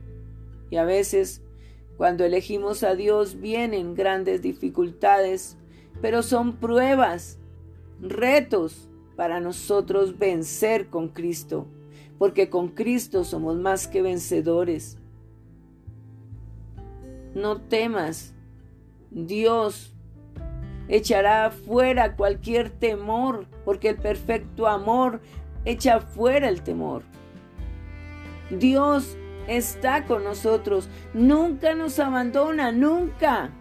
Y 0.70 0.76
a 0.76 0.84
veces, 0.84 1.42
cuando 1.96 2.26
elegimos 2.26 2.84
a 2.84 2.96
Dios, 2.96 3.40
vienen 3.40 3.96
grandes 3.96 4.42
dificultades, 4.42 5.58
pero 6.02 6.24
son 6.24 6.58
pruebas, 6.58 7.40
retos 8.02 8.90
para 9.16 9.40
nosotros 9.40 10.18
vencer 10.18 10.88
con 10.88 11.10
Cristo, 11.10 11.68
porque 12.18 12.50
con 12.50 12.70
Cristo 12.70 13.24
somos 13.24 13.56
más 13.58 13.88
que 13.88 14.02
vencedores. 14.02 14.98
No 17.34 17.62
temas, 17.62 18.34
Dios 19.12 19.94
echará 20.88 21.52
fuera 21.52 22.16
cualquier 22.16 22.70
temor, 22.70 23.48
porque 23.64 23.90
el 23.90 23.98
perfecto 23.98 24.68
amor 24.68 25.22
echa 25.66 26.00
fuera 26.00 26.50
el 26.50 26.62
temor. 26.62 27.04
Dios 28.50 29.18
está 29.48 30.06
con 30.06 30.24
nosotros, 30.24 30.90
nunca 31.14 31.74
nos 31.74 32.00
abandona, 32.00 32.72
nunca. 32.72 33.52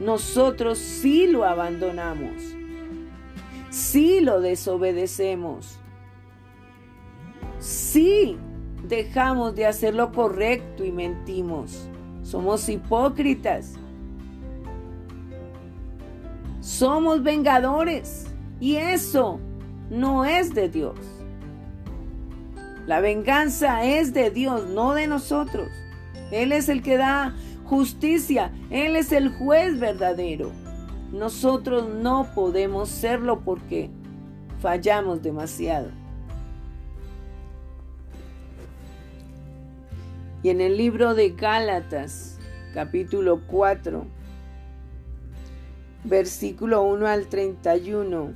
Nosotros 0.00 0.78
sí 0.78 1.26
lo 1.26 1.44
abandonamos 1.44 2.56
si 3.70 4.20
lo 4.20 4.40
desobedecemos, 4.40 5.78
si 7.58 8.36
dejamos 8.86 9.54
de 9.54 9.66
hacer 9.66 9.94
lo 9.94 10.12
correcto 10.12 10.84
y 10.84 10.92
mentimos, 10.92 11.88
somos 12.22 12.68
hipócritas, 12.68 13.74
somos 16.60 17.22
vengadores 17.22 18.26
y 18.60 18.76
eso 18.76 19.40
no 19.90 20.24
es 20.24 20.54
de 20.54 20.68
Dios. 20.68 20.98
La 22.86 23.00
venganza 23.00 23.84
es 23.84 24.12
de 24.14 24.30
Dios, 24.30 24.68
no 24.68 24.94
de 24.94 25.08
nosotros. 25.08 25.68
Él 26.30 26.52
es 26.52 26.68
el 26.68 26.82
que 26.82 26.96
da 26.96 27.34
justicia, 27.64 28.52
Él 28.70 28.96
es 28.96 29.12
el 29.12 29.30
juez 29.30 29.78
verdadero. 29.78 30.52
Nosotros 31.12 31.88
no 31.88 32.28
podemos 32.34 32.88
serlo 32.88 33.40
porque 33.40 33.90
fallamos 34.60 35.22
demasiado. 35.22 35.90
Y 40.42 40.50
en 40.50 40.60
el 40.60 40.76
libro 40.76 41.14
de 41.14 41.30
Gálatas, 41.30 42.38
capítulo 42.74 43.40
4, 43.46 44.06
versículo 46.04 46.82
1 46.82 47.06
al 47.06 47.26
31, 47.26 48.32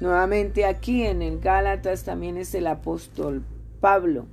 nuevamente 0.00 0.64
aquí 0.66 1.02
en 1.04 1.22
el 1.22 1.40
Gálatas 1.40 2.04
también 2.04 2.36
es 2.36 2.54
el 2.54 2.66
apóstol 2.66 3.44
Pablo. 3.80 4.26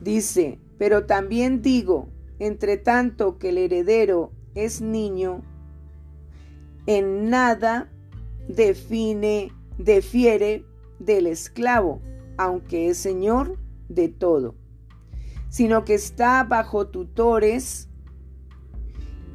Dice, 0.00 0.58
pero 0.78 1.06
también 1.06 1.62
digo, 1.62 2.08
entre 2.42 2.76
tanto 2.76 3.38
que 3.38 3.50
el 3.50 3.58
heredero 3.58 4.32
es 4.56 4.80
niño, 4.80 5.42
en 6.86 7.30
nada 7.30 7.88
define, 8.48 9.52
defiere 9.78 10.64
del 10.98 11.28
esclavo, 11.28 12.02
aunque 12.36 12.88
es 12.88 12.98
señor 12.98 13.60
de 13.88 14.08
todo, 14.08 14.56
sino 15.50 15.84
que 15.84 15.94
está 15.94 16.42
bajo 16.42 16.88
tutores 16.88 17.88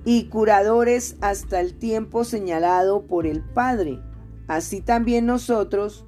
y 0.03 0.25
curadores 0.25 1.15
hasta 1.21 1.61
el 1.61 1.75
tiempo 1.75 2.25
señalado 2.25 3.07
por 3.07 3.25
el 3.25 3.41
Padre. 3.41 4.01
Así 4.49 4.81
también 4.81 5.25
nosotros, 5.25 6.05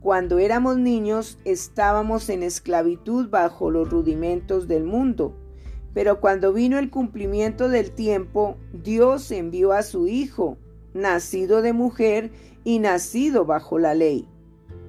cuando 0.00 0.38
éramos 0.38 0.78
niños, 0.78 1.38
estábamos 1.44 2.30
en 2.30 2.42
esclavitud 2.42 3.28
bajo 3.28 3.70
los 3.70 3.90
rudimentos 3.90 4.66
del 4.66 4.84
mundo. 4.84 5.36
Pero 5.98 6.20
cuando 6.20 6.52
vino 6.52 6.78
el 6.78 6.90
cumplimiento 6.90 7.68
del 7.68 7.90
tiempo, 7.90 8.56
Dios 8.72 9.32
envió 9.32 9.72
a 9.72 9.82
su 9.82 10.06
Hijo, 10.06 10.56
nacido 10.94 11.60
de 11.60 11.72
mujer 11.72 12.30
y 12.62 12.78
nacido 12.78 13.44
bajo 13.44 13.80
la 13.80 13.94
ley, 13.94 14.24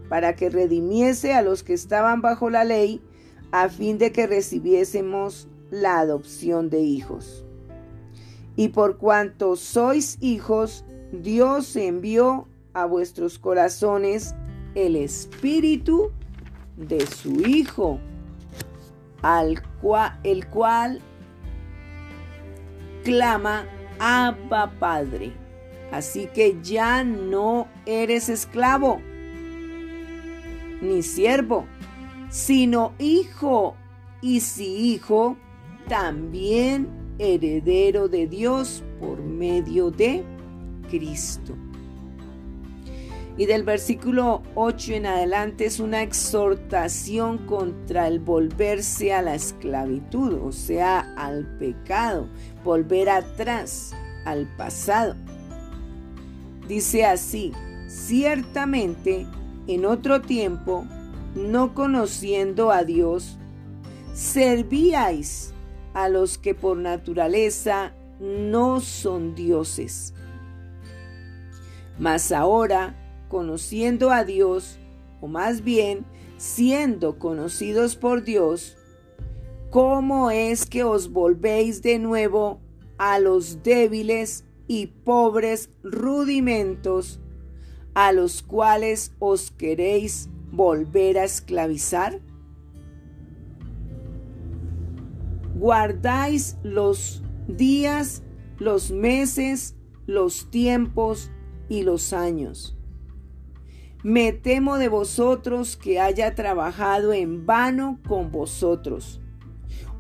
para 0.08 0.36
que 0.36 0.52
redimiese 0.52 1.34
a 1.34 1.42
los 1.42 1.64
que 1.64 1.74
estaban 1.74 2.22
bajo 2.22 2.52
la 2.52 2.64
ley, 2.64 3.02
a 3.50 3.70
fin 3.70 3.98
de 3.98 4.12
que 4.12 4.28
recibiésemos 4.28 5.48
la 5.72 5.98
adopción 5.98 6.70
de 6.70 6.82
hijos. 6.82 7.44
Y 8.56 8.68
por 8.68 9.00
cuanto 9.00 9.56
sois 9.56 10.16
hijos, 10.22 10.86
Dios 11.12 11.76
envió 11.76 12.48
a 12.74 12.86
vuestros 12.86 13.40
corazones 13.40 14.36
el 14.76 14.96
espíritu 14.96 16.12
de 16.78 17.04
su 17.08 17.32
Hijo 17.48 18.00
al 19.22 19.62
cual, 19.82 20.20
el 20.24 20.48
cual 20.48 21.02
clama 23.04 23.66
Abba 24.00 24.72
Padre. 24.80 25.34
Así 25.92 26.28
que 26.34 26.58
ya 26.62 27.04
no 27.04 27.68
eres 27.86 28.30
esclavo 28.30 29.02
ni 30.82 31.02
siervo, 31.04 31.66
sino 32.30 32.94
hijo, 33.00 33.76
y 34.22 34.42
si 34.42 34.94
hijo, 34.94 35.38
también 35.88 36.88
heredero 37.18 38.08
de 38.08 38.28
Dios 38.28 38.84
por 39.00 39.22
medio 39.22 39.92
de 39.92 40.24
Cristo. 40.90 41.56
Y 43.38 43.46
del 43.46 43.64
versículo 43.64 44.44
8 44.56 44.94
en 44.94 45.06
adelante 45.06 45.66
es 45.66 45.80
una 45.80 46.02
exhortación 46.02 47.46
contra 47.46 48.08
el 48.08 48.20
volverse 48.20 49.14
a 49.14 49.22
la 49.22 49.36
esclavitud, 49.36 50.34
o 50.44 50.52
sea, 50.52 51.14
al 51.16 51.46
pecado, 51.58 52.28
volver 52.64 53.10
atrás, 53.10 53.94
al 54.26 54.48
pasado. 54.58 55.16
Dice 56.68 57.06
así, 57.06 57.54
ciertamente 57.88 59.26
en 59.68 59.86
otro 59.86 60.22
tiempo, 60.22 60.86
no 61.36 61.74
conociendo 61.74 62.72
a 62.72 62.84
Dios, 62.84 63.38
servíais 64.14 65.54
a 65.94 66.10
los 66.10 66.38
que 66.38 66.54
por 66.56 66.78
naturaleza 66.78 67.94
no 68.20 68.82
son 68.82 69.36
dioses. 69.36 70.14
Mas 71.98 72.32
ahora, 72.32 72.96
conociendo 73.30 74.12
a 74.12 74.26
Dios, 74.26 74.78
o 75.22 75.28
más 75.28 75.64
bien 75.64 76.06
siendo 76.38 77.20
conocidos 77.20 77.96
por 77.96 78.24
Dios, 78.24 78.76
¿cómo 79.70 80.32
es 80.32 80.66
que 80.66 80.84
os 80.84 81.12
volvéis 81.12 81.82
de 81.82 82.00
nuevo 82.00 82.60
a 82.98 83.20
los 83.20 83.64
débiles 83.64 84.46
y 84.68 84.88
pobres 84.88 85.70
rudimentos 85.84 87.22
a 87.94 88.12
los 88.12 88.42
cuales 88.42 89.14
os 89.20 89.52
queréis 89.52 90.30
volver 90.52 91.20
a 91.20 91.24
esclavizar? 91.24 92.20
Guardáis 95.56 96.58
los 96.64 97.22
días, 97.48 98.24
los 98.58 98.92
meses, 98.92 99.76
los 100.08 100.50
tiempos 100.50 101.32
y 101.68 101.84
los 101.84 102.14
años 102.14 102.79
me 104.04 104.32
temo 104.32 104.78
de 104.78 104.88
vosotros 104.88 105.76
que 105.76 106.00
haya 106.00 106.34
trabajado 106.34 107.12
en 107.12 107.46
vano 107.46 108.00
con 108.08 108.32
vosotros. 108.32 109.20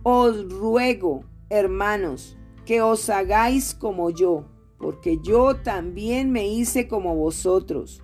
Os 0.04 0.50
ruego, 0.50 1.26
hermanos, 1.50 2.38
que 2.66 2.82
os 2.82 3.10
hagáis 3.10 3.74
como 3.74 4.10
yo, 4.10 4.46
porque 4.78 5.20
yo 5.22 5.58
también 5.58 6.32
me 6.32 6.48
hice 6.48 6.88
como 6.88 7.16
vosotros. 7.16 8.02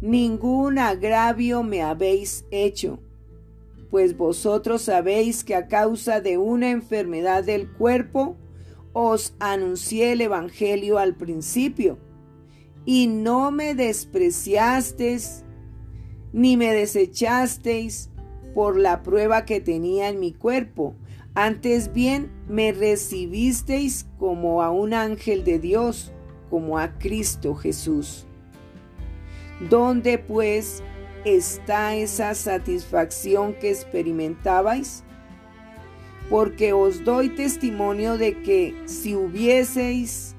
Ningún 0.00 0.78
agravio 0.78 1.62
me 1.62 1.82
habéis 1.82 2.44
hecho, 2.50 2.98
pues 3.90 4.16
vosotros 4.16 4.82
sabéis 4.82 5.44
que 5.44 5.54
a 5.54 5.68
causa 5.68 6.20
de 6.20 6.38
una 6.38 6.70
enfermedad 6.70 7.44
del 7.44 7.70
cuerpo 7.70 8.36
os 8.92 9.36
anuncié 9.38 10.12
el 10.12 10.22
Evangelio 10.22 10.98
al 10.98 11.14
principio, 11.14 11.98
y 12.84 13.06
no 13.06 13.50
me 13.50 13.74
despreciasteis 13.74 15.44
ni 16.32 16.56
me 16.56 16.72
desechasteis 16.72 18.10
por 18.54 18.78
la 18.78 19.02
prueba 19.02 19.44
que 19.44 19.60
tenía 19.60 20.08
en 20.08 20.20
mi 20.20 20.32
cuerpo 20.32 20.96
antes 21.34 21.94
bien 21.94 22.30
me 22.46 22.72
recibisteis 22.72 24.06
como 24.18 24.62
a 24.62 24.70
un 24.70 24.92
ángel 24.92 25.44
de 25.44 25.58
Dios, 25.58 26.12
como 26.50 26.78
a 26.78 26.98
Cristo 26.98 27.54
Jesús. 27.54 28.26
¿Dónde 29.70 30.18
pues 30.18 30.82
está 31.24 31.94
esa 31.94 32.34
satisfacción 32.34 33.54
que 33.54 33.70
experimentabais? 33.70 35.04
Porque 36.28 36.74
os 36.74 37.02
doy 37.02 37.30
testimonio 37.30 38.18
de 38.18 38.42
que 38.42 38.74
si 38.84 39.14
hubieseis 39.14 40.36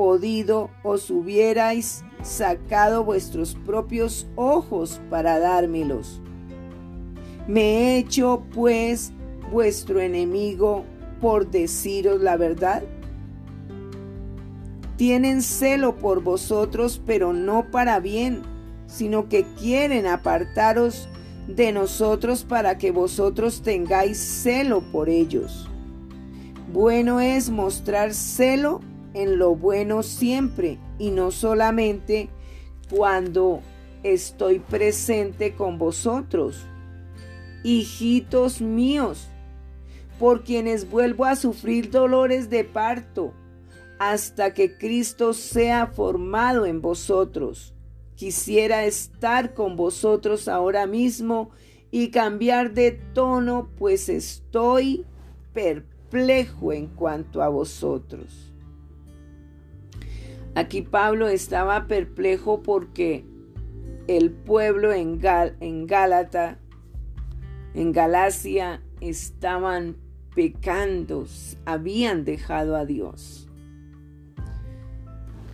podido, 0.00 0.70
os 0.82 1.10
hubierais 1.10 2.02
sacado 2.22 3.04
vuestros 3.04 3.54
propios 3.66 4.26
ojos 4.34 4.98
para 5.10 5.38
dármelos. 5.38 6.22
Me 7.46 7.60
he 7.60 7.98
hecho 7.98 8.42
pues 8.54 9.12
vuestro 9.52 10.00
enemigo 10.00 10.86
por 11.20 11.50
deciros 11.50 12.18
la 12.22 12.38
verdad? 12.38 12.82
Tienen 14.96 15.42
celo 15.42 15.98
por 15.98 16.22
vosotros, 16.22 17.02
pero 17.04 17.34
no 17.34 17.70
para 17.70 18.00
bien, 18.00 18.40
sino 18.86 19.28
que 19.28 19.44
quieren 19.58 20.06
apartaros 20.06 21.10
de 21.46 21.72
nosotros 21.72 22.42
para 22.44 22.78
que 22.78 22.90
vosotros 22.90 23.60
tengáis 23.60 24.16
celo 24.16 24.80
por 24.92 25.10
ellos. 25.10 25.68
Bueno 26.72 27.20
es 27.20 27.50
mostrar 27.50 28.14
celo 28.14 28.80
en 29.14 29.38
lo 29.38 29.54
bueno 29.54 30.02
siempre 30.02 30.78
y 30.98 31.10
no 31.10 31.30
solamente 31.30 32.28
cuando 32.90 33.60
estoy 34.02 34.58
presente 34.58 35.54
con 35.54 35.78
vosotros. 35.78 36.66
Hijitos 37.62 38.60
míos, 38.60 39.28
por 40.18 40.44
quienes 40.44 40.90
vuelvo 40.90 41.24
a 41.24 41.36
sufrir 41.36 41.90
dolores 41.90 42.50
de 42.50 42.64
parto, 42.64 43.32
hasta 43.98 44.54
que 44.54 44.76
Cristo 44.76 45.34
sea 45.34 45.86
formado 45.86 46.64
en 46.64 46.80
vosotros. 46.80 47.74
Quisiera 48.14 48.84
estar 48.84 49.54
con 49.54 49.76
vosotros 49.76 50.48
ahora 50.48 50.86
mismo 50.86 51.50
y 51.90 52.10
cambiar 52.10 52.72
de 52.72 52.92
tono, 52.92 53.70
pues 53.78 54.08
estoy 54.08 55.04
perplejo 55.52 56.72
en 56.72 56.86
cuanto 56.86 57.42
a 57.42 57.48
vosotros. 57.48 58.49
Aquí 60.54 60.82
Pablo 60.82 61.28
estaba 61.28 61.86
perplejo 61.86 62.62
porque 62.62 63.24
el 64.08 64.30
pueblo 64.30 64.92
en, 64.92 65.20
en 65.60 65.86
Gálata, 65.86 66.58
en 67.74 67.92
Galacia, 67.92 68.82
estaban 69.00 69.96
pecando, 70.34 71.26
habían 71.64 72.24
dejado 72.24 72.76
a 72.76 72.84
Dios. 72.84 73.48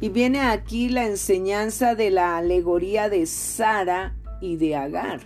Y 0.01 0.11
viene 0.11 0.41
aquí 0.41 0.89
la 0.89 1.07
enseñanza 1.07 1.95
de 1.95 2.11
la 2.11 2.37
alegoría 2.37 3.09
de 3.09 3.27
Sara 3.27 4.15
y 4.41 4.57
de 4.57 4.77
Agar. 4.77 5.21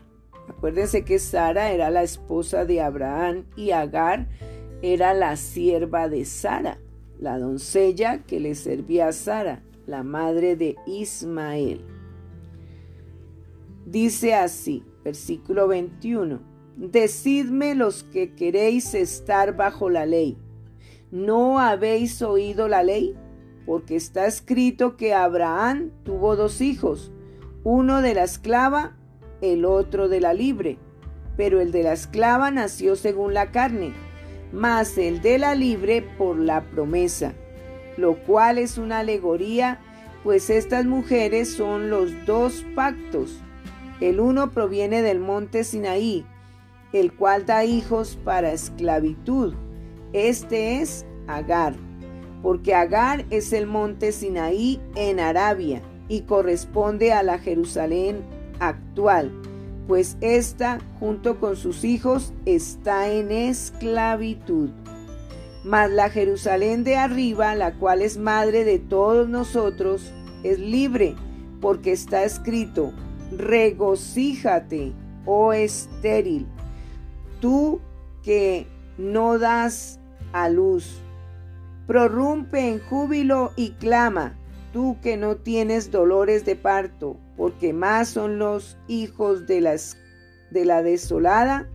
Acuérdense 0.48 1.04
que 1.04 1.18
Sara 1.18 1.72
era 1.72 1.90
la 1.90 2.02
esposa 2.02 2.64
de 2.64 2.80
Abraham 2.80 3.44
y 3.56 3.70
Agar 3.70 4.28
era 4.82 5.14
la 5.14 5.36
sierva 5.36 6.08
de 6.08 6.24
Sara, 6.24 6.78
la 7.20 7.38
doncella 7.38 8.24
que 8.24 8.40
le 8.40 8.54
servía 8.54 9.08
a 9.08 9.12
Sara, 9.12 9.62
la 9.86 10.02
madre 10.02 10.56
de 10.56 10.76
Ismael. 10.86 11.84
Dice 13.84 14.34
así, 14.34 14.82
versículo 15.04 15.68
21. 15.68 16.40
Decidme 16.76 17.74
los 17.74 18.04
que 18.04 18.34
queréis 18.34 18.94
estar 18.94 19.54
bajo 19.54 19.90
la 19.90 20.06
ley. 20.06 20.38
¿No 21.10 21.58
habéis 21.58 22.22
oído 22.22 22.68
la 22.68 22.82
ley? 22.82 23.14
Porque 23.66 23.96
está 23.96 24.26
escrito 24.26 24.96
que 24.96 25.12
Abraham 25.12 25.90
tuvo 26.04 26.36
dos 26.36 26.62
hijos, 26.62 27.12
uno 27.64 28.00
de 28.00 28.14
la 28.14 28.24
esclava, 28.24 28.96
el 29.42 29.66
otro 29.66 30.08
de 30.08 30.20
la 30.20 30.32
libre. 30.32 30.78
Pero 31.36 31.60
el 31.60 31.70
de 31.70 31.82
la 31.82 31.92
esclava 31.92 32.50
nació 32.50 32.96
según 32.96 33.34
la 33.34 33.50
carne, 33.50 33.92
mas 34.52 34.98
el 34.98 35.20
de 35.20 35.38
la 35.38 35.54
libre 35.54 36.02
por 36.02 36.38
la 36.38 36.62
promesa, 36.62 37.34
lo 37.96 38.14
cual 38.14 38.58
es 38.58 38.78
una 38.78 39.00
alegoría, 39.00 39.80
pues 40.22 40.50
estas 40.50 40.84
mujeres 40.84 41.52
son 41.52 41.90
los 41.90 42.10
dos 42.26 42.64
pactos. 42.74 43.40
El 44.00 44.20
uno 44.20 44.50
proviene 44.50 45.02
del 45.02 45.20
monte 45.20 45.64
Sinaí, 45.64 46.24
el 46.92 47.12
cual 47.12 47.46
da 47.46 47.64
hijos 47.64 48.18
para 48.24 48.52
esclavitud. 48.52 49.54
Este 50.12 50.80
es 50.80 51.06
Agar, 51.26 51.74
porque 52.42 52.74
Agar 52.74 53.24
es 53.30 53.52
el 53.52 53.66
monte 53.66 54.12
Sinaí 54.12 54.80
en 54.96 55.20
Arabia 55.20 55.82
y 56.08 56.22
corresponde 56.22 57.12
a 57.12 57.22
la 57.22 57.38
Jerusalén 57.38 58.24
actual, 58.58 59.30
pues 59.90 60.16
ésta, 60.20 60.78
junto 61.00 61.40
con 61.40 61.56
sus 61.56 61.82
hijos, 61.82 62.32
está 62.46 63.10
en 63.10 63.32
esclavitud. 63.32 64.70
Mas 65.64 65.90
la 65.90 66.10
Jerusalén 66.10 66.84
de 66.84 66.96
arriba, 66.96 67.56
la 67.56 67.74
cual 67.74 68.00
es 68.00 68.16
madre 68.16 68.62
de 68.62 68.78
todos 68.78 69.28
nosotros, 69.28 70.12
es 70.44 70.60
libre, 70.60 71.16
porque 71.60 71.90
está 71.90 72.22
escrito, 72.22 72.92
regocíjate, 73.36 74.92
oh 75.26 75.52
estéril, 75.52 76.46
tú 77.40 77.80
que 78.22 78.68
no 78.96 79.40
das 79.40 79.98
a 80.32 80.48
luz. 80.50 81.00
Prorrumpe 81.88 82.68
en 82.68 82.78
júbilo 82.78 83.50
y 83.56 83.70
clama, 83.70 84.38
tú 84.72 84.98
que 85.02 85.16
no 85.16 85.34
tienes 85.34 85.90
dolores 85.90 86.44
de 86.44 86.54
parto, 86.54 87.16
porque 87.40 87.72
más 87.72 88.10
son 88.10 88.38
los 88.38 88.76
hijos 88.86 89.46
de, 89.46 89.62
la 89.62 90.82
desolada 90.82 91.70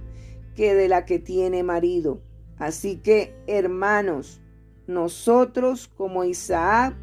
que 0.56 0.76
de 0.76 0.88
la 0.88 1.06
que 1.06 1.18
tiene 1.18 1.64
marido. 1.64 2.22
Así 2.60 2.98
que, 2.98 3.36
hermanos, 3.48 4.44
nosotros 4.86 5.90
como 5.98 6.24
Isaac 6.24 6.96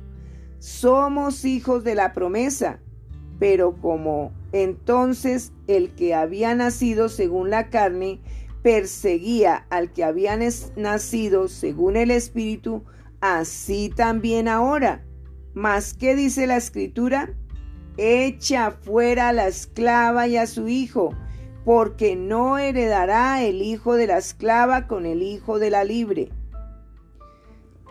somos 0.61 1.45
hijos 1.45 1.83
de 1.83 1.97
la 1.97 2.13
promesa, 2.13 2.79
pero 3.41 3.75
como 3.81 4.33
entonces 4.53 5.53
el 5.67 5.93
que 5.97 6.15
había 6.15 6.55
nacido 6.55 7.09
según 7.09 7.51
la 7.51 7.69
carne 7.69 8.21
perseguía 8.63 9.67
al 9.71 9.93
que 9.93 10.05
había 10.05 10.39
nacido 10.77 11.49
según 11.49 11.97
el 11.97 12.13
Espíritu, 12.13 12.85
así 13.21 13.89
también 13.89 14.47
ahora. 14.47 15.05
Mas, 15.53 15.95
¿qué 15.95 16.15
dice 16.15 16.47
la 16.47 16.59
Escritura? 16.59 17.35
Echa 17.97 18.71
fuera 18.71 19.29
a 19.29 19.33
la 19.33 19.49
esclava 19.49 20.27
y 20.27 20.37
a 20.37 20.47
su 20.47 20.69
hijo, 20.69 21.15
porque 21.65 22.17
no 22.17 22.59
heredará 22.59 23.43
el 23.43 23.63
hijo 23.63 23.95
de 23.95 24.07
la 24.07 24.19
esclava 24.19 24.87
con 24.87 25.07
el 25.07 25.23
hijo 25.23 25.59
de 25.59 25.71
la 25.71 25.85
libre. 25.85 26.31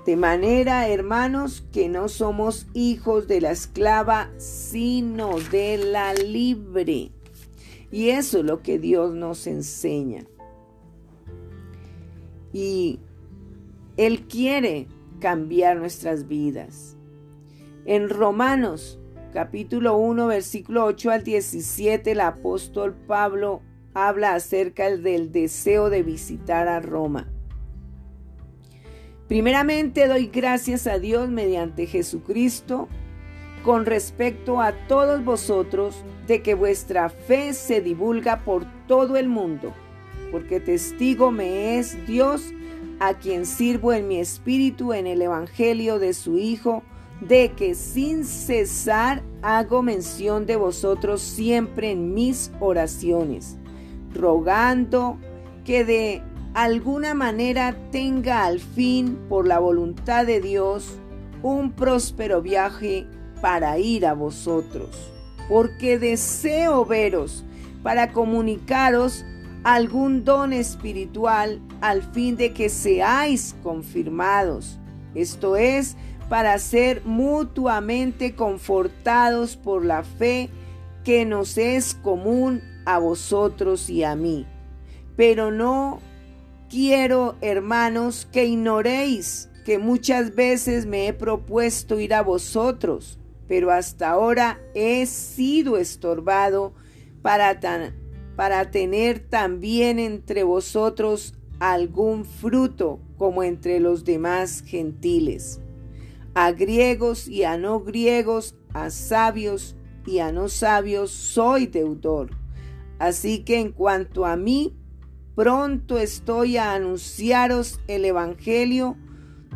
De 0.06 0.16
manera, 0.16 0.88
hermanos, 0.88 1.64
que 1.72 1.88
no 1.88 2.10
somos 2.10 2.68
hijos 2.74 3.28
de 3.28 3.41
la 3.41 3.52
esclava, 3.52 4.32
sino 4.38 5.39
de 5.52 5.78
la 5.78 6.14
libre. 6.14 7.12
Y 7.91 8.10
eso 8.10 8.39
es 8.39 8.45
lo 8.45 8.62
que 8.62 8.80
Dios 8.80 9.14
nos 9.14 9.45
enseña 9.45 10.26
y 12.54 12.99
Él 13.97 14.28
quiere 14.28 14.88
cambiar 15.20 15.78
nuestras 15.78 16.28
vidas. 16.28 16.97
En 17.86 18.10
Romanos 18.10 18.99
capítulo 19.32 19.98
1 19.98 20.28
versículo 20.28 20.86
8 20.86 21.12
al 21.12 21.24
17 21.24 22.12
el 22.12 22.22
apóstol 22.22 22.94
Pablo 22.94 23.62
habla 23.94 24.36
acerca 24.36 24.90
del 24.90 25.32
deseo 25.32 25.90
de 25.90 26.04
visitar 26.04 26.68
a 26.68 26.80
Roma. 26.80 27.28
Primeramente 29.28 30.08
doy 30.08 30.28
gracias 30.28 30.88
a 30.88 31.00
Dios 31.00 31.30
mediante 31.30 31.88
Jesucristo 31.88 32.88
con 33.64 33.86
respecto 33.86 34.60
a 34.60 34.74
todos 34.88 35.24
vosotros 35.24 36.04
de 36.28 36.42
que 36.42 36.54
vuestra 36.54 37.10
fe 37.10 37.54
se 37.54 37.82
divulga 37.82 38.44
por 38.44 38.66
todo 38.88 39.18
el 39.18 39.30
mundo 39.30 39.74
porque 40.32 40.62
testigo 40.62 41.30
me 41.32 41.78
es 41.78 42.08
Dios, 42.08 42.54
a 43.00 43.16
quien 43.16 43.46
sirvo 43.46 43.94
en 43.94 44.08
mi 44.08 44.20
espíritu 44.20 44.94
en 44.94 45.06
el 45.06 45.22
Evangelio 45.22 46.00
de 46.00 46.14
su 46.14 46.38
Hijo, 46.38 46.84
de 47.22 47.52
que 47.54 47.76
sin 47.76 48.26
cesar 48.26 49.24
hago 49.42 49.84
mención 49.84 50.46
de 50.46 50.56
vosotros 50.56 51.22
siempre 51.22 51.92
en 51.92 52.14
mis 52.14 52.52
oraciones, 52.60 53.58
rogando 54.14 55.18
que 55.64 55.86
de 55.86 56.24
alguna 56.54 57.14
manera 57.14 57.76
tenga 57.92 58.46
al 58.46 58.60
fin, 58.60 59.18
por 59.30 59.48
la 59.48 59.60
voluntad 59.60 60.26
de 60.26 60.42
Dios, 60.42 60.98
un 61.44 61.72
próspero 61.72 62.42
viaje 62.42 63.08
para 63.42 63.78
ir 63.78 64.06
a 64.06 64.14
vosotros, 64.14 64.90
porque 65.48 65.98
deseo 65.98 66.86
veros 66.86 67.46
para 67.84 68.12
comunicaros 68.12 69.26
algún 69.64 70.24
don 70.24 70.54
espiritual 70.54 71.62
al 71.82 72.02
fin 72.02 72.36
de 72.36 72.54
que 72.54 72.70
seáis 72.70 73.56
confirmados. 73.64 74.80
Esto 75.14 75.56
es, 75.56 75.98
para 76.32 76.58
ser 76.60 77.02
mutuamente 77.04 78.36
confortados 78.36 79.58
por 79.58 79.84
la 79.84 80.02
fe 80.06 80.50
que 81.04 81.26
nos 81.26 81.58
es 81.58 81.94
común 81.94 82.62
a 82.86 83.00
vosotros 83.00 83.90
y 83.90 84.06
a 84.06 84.16
mí. 84.16 84.48
Pero 85.18 85.52
no 85.52 86.00
quiero, 86.70 87.36
hermanos, 87.42 88.30
que 88.32 88.46
ignoréis 88.46 89.50
que 89.66 89.78
muchas 89.78 90.34
veces 90.34 90.86
me 90.86 91.10
he 91.10 91.12
propuesto 91.12 92.00
ir 92.00 92.14
a 92.14 92.22
vosotros, 92.22 93.20
pero 93.50 93.70
hasta 93.70 94.12
ahora 94.12 94.58
he 94.74 95.06
sido 95.08 95.76
estorbado 95.76 96.74
para, 97.22 97.60
para 98.38 98.72
tener 98.72 99.20
también 99.20 100.00
entre 100.00 100.46
vosotros 100.46 101.34
algún 101.60 102.24
fruto 102.24 103.02
como 103.18 103.44
entre 103.44 103.82
los 103.82 104.06
demás 104.06 104.64
gentiles. 104.66 105.60
A 106.34 106.52
griegos 106.52 107.28
y 107.28 107.44
a 107.44 107.58
no 107.58 107.82
griegos, 107.82 108.56
a 108.74 108.90
sabios 108.90 109.76
y 110.06 110.20
a 110.20 110.32
no 110.32 110.48
sabios, 110.50 111.12
soy 111.12 111.68
deudor. 111.68 112.30
Así 113.00 113.44
que 113.44 113.60
en 113.60 113.72
cuanto 113.72 114.26
a 114.26 114.38
mí, 114.38 114.76
pronto 115.36 115.98
estoy 115.98 116.58
a 116.58 116.74
anunciaros 116.74 117.80
el 117.88 118.06
Evangelio 118.06 118.98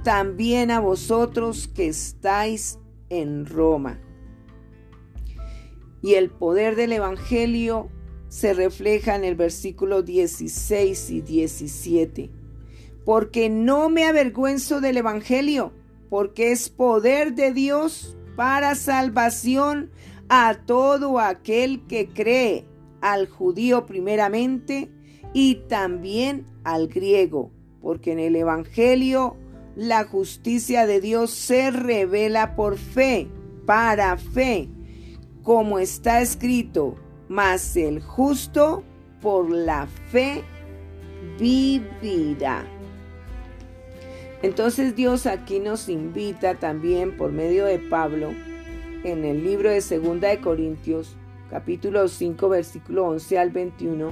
también 0.06 0.70
a 0.70 0.80
vosotros 0.80 1.68
que 1.68 1.88
estáis 1.88 2.78
en 3.10 3.48
Roma. 3.48 4.00
Y 6.02 6.14
el 6.14 6.30
poder 6.30 6.76
del 6.76 6.94
Evangelio 6.94 7.90
se 8.28 8.54
refleja 8.54 9.16
en 9.16 9.24
el 9.24 9.36
versículo 9.36 10.04
16 10.04 11.10
y 11.10 11.22
17. 11.22 12.30
Porque 13.04 13.50
no 13.50 13.90
me 13.90 14.06
avergüenzo 14.06 14.80
del 14.80 14.98
Evangelio, 14.98 15.74
porque 16.16 16.54
es 16.54 16.70
poder 16.70 17.36
de 17.36 17.52
Dios 17.52 18.16
para 18.38 18.76
salvación 18.76 19.92
a 20.30 20.54
todo 20.66 21.20
aquel 21.20 21.86
que 21.88 22.08
cree, 22.08 22.66
al 23.02 23.28
judío 23.28 23.86
primeramente 23.86 24.90
y 25.34 25.56
también 25.68 26.46
al 26.64 26.88
griego, 26.88 27.52
porque 27.82 28.14
en 28.14 28.20
el 28.20 28.38
Evangelio 28.38 29.36
la 29.76 30.06
justicia 30.06 30.88
de 30.88 31.02
Dios 31.02 31.32
se 31.32 31.70
revela 31.70 32.56
por 32.56 32.78
fe, 32.78 33.28
para 33.66 34.16
fe, 34.16 34.70
como 35.44 35.80
está 35.80 36.22
escrito, 36.22 36.96
mas 37.28 37.76
el 37.76 38.02
justo 38.02 38.86
por 39.20 39.52
la 39.52 39.86
fe 40.14 40.46
vivirá. 41.38 42.75
Entonces 44.42 44.96
Dios 44.96 45.26
aquí 45.26 45.60
nos 45.60 45.90
invita 45.90 46.56
también 46.56 47.16
por 47.18 47.32
medio 47.32 47.66
de 47.66 47.80
Pablo 47.80 48.32
en 49.04 49.24
el 49.24 49.44
libro 49.44 49.70
de 49.70 49.82
Segunda 49.82 50.30
de 50.30 50.42
Corintios, 50.42 51.16
capítulo 51.50 52.08
5, 52.08 52.50
versículo 52.50 53.06
11 53.06 53.40
al 53.40 53.52
21, 53.52 54.12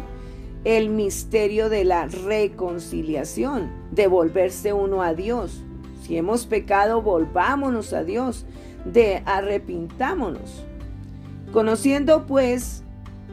el 0.63 0.89
misterio 0.89 1.69
de 1.69 1.83
la 1.83 2.07
reconciliación, 2.07 3.69
de 3.91 4.07
volverse 4.07 4.71
uno 4.71 5.01
a 5.01 5.13
Dios. 5.13 5.61
Si 6.01 6.17
hemos 6.17 6.45
pecado, 6.45 7.01
volvámonos 7.01 7.91
a 7.93 8.03
Dios, 8.03 8.45
de 8.85 9.23
arrepintámonos. 9.25 10.63
Conociendo 11.51 12.25
pues 12.25 12.83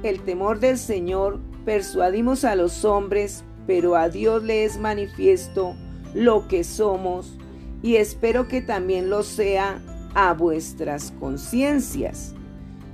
el 0.02 0.20
temor 0.22 0.60
del 0.60 0.78
Señor, 0.78 1.40
persuadimos 1.64 2.44
a 2.44 2.56
los 2.56 2.84
hombres, 2.84 3.44
pero 3.66 3.96
a 3.96 4.08
Dios 4.08 4.42
le 4.42 4.64
es 4.64 4.78
manifiesto 4.78 5.76
lo 6.14 6.48
que 6.48 6.64
somos, 6.64 7.36
y 7.82 7.96
espero 7.96 8.48
que 8.48 8.60
también 8.60 9.10
lo 9.10 9.22
sea 9.22 9.80
a 10.14 10.32
vuestras 10.34 11.12
conciencias. 11.18 12.34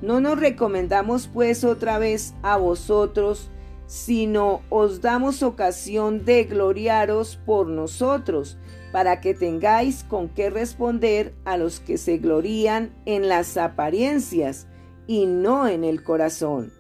No 0.02 0.20
nos 0.20 0.38
recomendamos 0.38 1.28
pues 1.32 1.64
otra 1.64 1.98
vez 1.98 2.34
a 2.42 2.56
vosotros, 2.56 3.50
sino 3.86 4.62
os 4.68 5.00
damos 5.00 5.42
ocasión 5.42 6.24
de 6.24 6.44
gloriaros 6.44 7.38
por 7.46 7.68
nosotros, 7.68 8.58
para 8.92 9.20
que 9.20 9.34
tengáis 9.34 10.04
con 10.04 10.28
qué 10.28 10.50
responder 10.50 11.34
a 11.44 11.56
los 11.56 11.80
que 11.80 11.98
se 11.98 12.18
glorían 12.18 12.94
en 13.04 13.28
las 13.28 13.56
apariencias 13.56 14.66
y 15.06 15.26
no 15.26 15.66
en 15.68 15.84
el 15.84 16.02
corazón. 16.02 16.72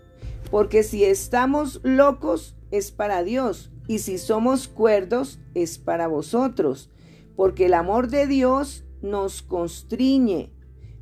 Porque 0.50 0.82
si 0.82 1.04
estamos 1.04 1.80
locos 1.82 2.56
es 2.70 2.92
para 2.92 3.22
Dios 3.22 3.70
y 3.88 3.98
si 3.98 4.18
somos 4.18 4.68
cuerdos 4.68 5.38
es 5.54 5.78
para 5.78 6.08
vosotros. 6.08 6.90
Porque 7.36 7.66
el 7.66 7.74
amor 7.74 8.08
de 8.08 8.26
Dios 8.26 8.84
nos 9.02 9.42
constriñe, 9.42 10.50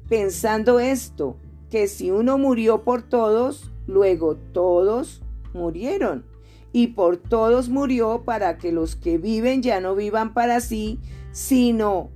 pensando 0.08 0.80
esto, 0.80 1.36
que 1.70 1.88
si 1.88 2.10
uno 2.10 2.38
murió 2.38 2.82
por 2.82 3.02
todos, 3.02 3.72
luego 3.86 4.36
todos 4.36 5.22
murieron. 5.52 6.26
Y 6.72 6.88
por 6.88 7.16
todos 7.16 7.68
murió 7.68 8.22
para 8.24 8.58
que 8.58 8.72
los 8.72 8.96
que 8.96 9.16
viven 9.18 9.62
ya 9.62 9.80
no 9.80 9.94
vivan 9.94 10.34
para 10.34 10.60
sí, 10.60 10.98
sino 11.30 12.10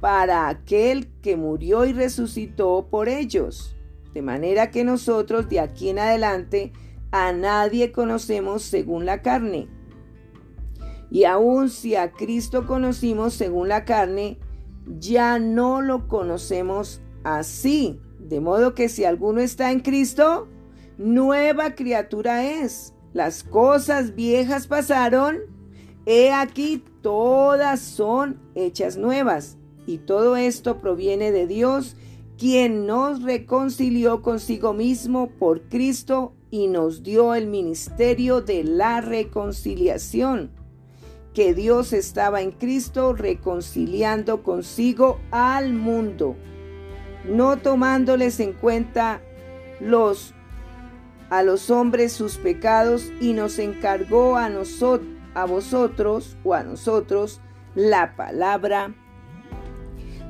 para 0.00 0.48
aquel 0.48 1.08
que 1.22 1.36
murió 1.36 1.84
y 1.84 1.92
resucitó 1.92 2.86
por 2.88 3.08
ellos. 3.08 3.76
De 4.14 4.22
manera 4.22 4.70
que 4.70 4.84
nosotros 4.84 5.48
de 5.48 5.60
aquí 5.60 5.88
en 5.88 5.98
adelante 5.98 6.72
a 7.10 7.32
nadie 7.32 7.92
conocemos 7.92 8.62
según 8.62 9.06
la 9.06 9.22
carne. 9.22 9.68
Y 11.10 11.24
aun 11.24 11.70
si 11.70 11.94
a 11.94 12.12
Cristo 12.12 12.66
conocimos 12.66 13.34
según 13.34 13.68
la 13.68 13.84
carne, 13.84 14.38
ya 14.98 15.38
no 15.38 15.82
lo 15.82 16.08
conocemos 16.08 17.00
así. 17.24 18.00
De 18.18 18.40
modo 18.40 18.74
que 18.74 18.88
si 18.88 19.04
alguno 19.04 19.40
está 19.40 19.70
en 19.70 19.80
Cristo, 19.80 20.48
nueva 20.98 21.74
criatura 21.74 22.44
es. 22.44 22.94
Las 23.12 23.44
cosas 23.44 24.14
viejas 24.14 24.66
pasaron, 24.66 25.38
he 26.04 26.32
aquí 26.32 26.84
todas 27.02 27.80
son 27.80 28.40
hechas 28.54 28.96
nuevas. 28.96 29.58
Y 29.86 29.98
todo 29.98 30.36
esto 30.36 30.80
proviene 30.80 31.30
de 31.30 31.46
Dios, 31.46 31.96
quien 32.36 32.86
nos 32.86 33.22
reconcilió 33.22 34.20
consigo 34.20 34.74
mismo 34.74 35.30
por 35.38 35.62
Cristo 35.68 36.34
y 36.50 36.66
nos 36.66 37.02
dio 37.02 37.34
el 37.34 37.46
ministerio 37.46 38.40
de 38.40 38.64
la 38.64 39.00
reconciliación, 39.00 40.50
que 41.36 41.52
Dios 41.52 41.92
estaba 41.92 42.40
en 42.40 42.50
Cristo 42.50 43.12
reconciliando 43.12 44.42
consigo 44.42 45.20
al 45.30 45.74
mundo, 45.74 46.34
no 47.26 47.58
tomándoles 47.58 48.40
en 48.40 48.54
cuenta 48.54 49.20
los 49.78 50.32
a 51.28 51.42
los 51.42 51.68
hombres 51.70 52.14
sus 52.14 52.38
pecados 52.38 53.12
y 53.20 53.34
nos 53.34 53.58
encargó 53.58 54.38
a 54.38 54.48
a 55.34 55.44
vosotros 55.44 56.38
o 56.42 56.54
a 56.54 56.62
nosotros 56.62 57.42
la 57.74 58.16
palabra 58.16 58.94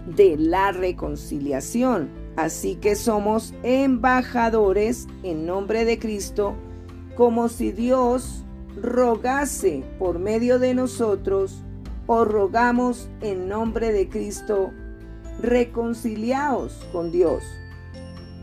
de 0.07 0.37
la 0.37 0.73
reconciliación. 0.73 2.11
Así 2.35 2.75
que 2.75 2.97
somos 2.97 3.55
embajadores 3.63 5.07
en 5.23 5.47
nombre 5.47 5.85
de 5.85 6.01
Cristo, 6.01 6.57
como 7.15 7.49
si 7.49 7.71
Dios 7.71 8.46
rogase 8.81 9.83
por 9.99 10.19
medio 10.19 10.59
de 10.59 10.75
nosotros, 10.75 11.63
o 12.07 12.25
rogamos 12.25 13.09
en 13.21 13.49
nombre 13.49 13.93
de 13.93 14.09
Cristo, 14.09 14.71
reconciliaos 15.41 16.73
con 16.93 17.11
Dios. 17.11 17.43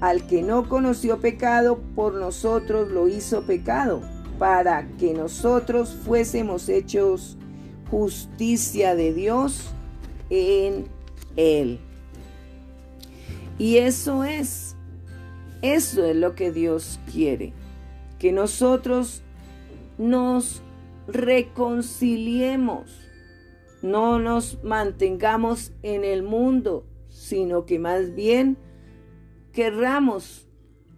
Al 0.01 0.27
que 0.27 0.41
no 0.41 0.67
conoció 0.67 1.19
pecado, 1.19 1.79
por 1.95 2.13
nosotros 2.15 2.91
lo 2.91 3.07
hizo 3.07 3.43
pecado, 3.43 4.01
para 4.37 4.87
que 4.97 5.13
nosotros 5.13 5.97
fuésemos 6.05 6.67
hechos 6.67 7.37
justicia 7.89 8.95
de 8.95 9.13
Dios 9.13 9.69
en 10.29 10.85
él. 11.37 11.79
Y 13.57 13.77
eso 13.77 14.23
es, 14.23 14.75
eso 15.61 16.03
es 16.03 16.15
lo 16.15 16.35
que 16.35 16.51
Dios 16.51 16.99
quiere, 17.11 17.53
que 18.19 18.31
nosotros 18.31 19.22
nos 19.97 20.61
reconciliemos, 21.07 22.99
no 23.81 24.19
nos 24.19 24.63
mantengamos 24.63 25.73
en 25.83 26.03
el 26.03 26.23
mundo, 26.23 26.85
sino 27.09 27.65
que 27.65 27.79
más 27.79 28.15
bien 28.15 28.57
querramos 29.51 30.47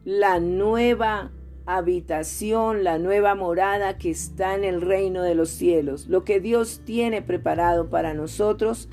la 0.04 0.40
nueva 0.40 1.32
habitación, 1.66 2.84
la 2.84 3.00
nueva 3.00 3.34
morada 3.34 3.98
que 3.98 4.12
está 4.12 4.54
en 4.56 4.64
el 4.64 4.82
reino 4.82 5.24
de 5.24 5.36
los 5.36 5.50
cielos, 5.50 6.08
lo 6.08 6.24
que 6.24 6.40
Dios 6.40 6.82
tiene 6.86 7.22
preparado 7.22 7.90
para 7.90 8.14
nosotros 8.14 8.88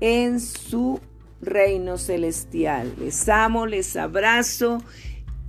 en 0.00 0.38
su 0.40 1.00
reino 1.40 1.98
celestial. 1.98 2.94
Les 2.98 3.28
amo, 3.28 3.66
les 3.66 3.96
abrazo 3.96 4.82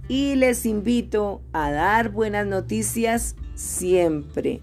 y 0.07 0.35
les 0.35 0.65
invito 0.65 1.41
a 1.53 1.71
dar 1.71 2.09
buenas 2.09 2.47
noticias 2.47 3.35
siempre. 3.55 4.61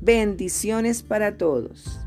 Bendiciones 0.00 1.02
para 1.02 1.38
todos. 1.38 2.01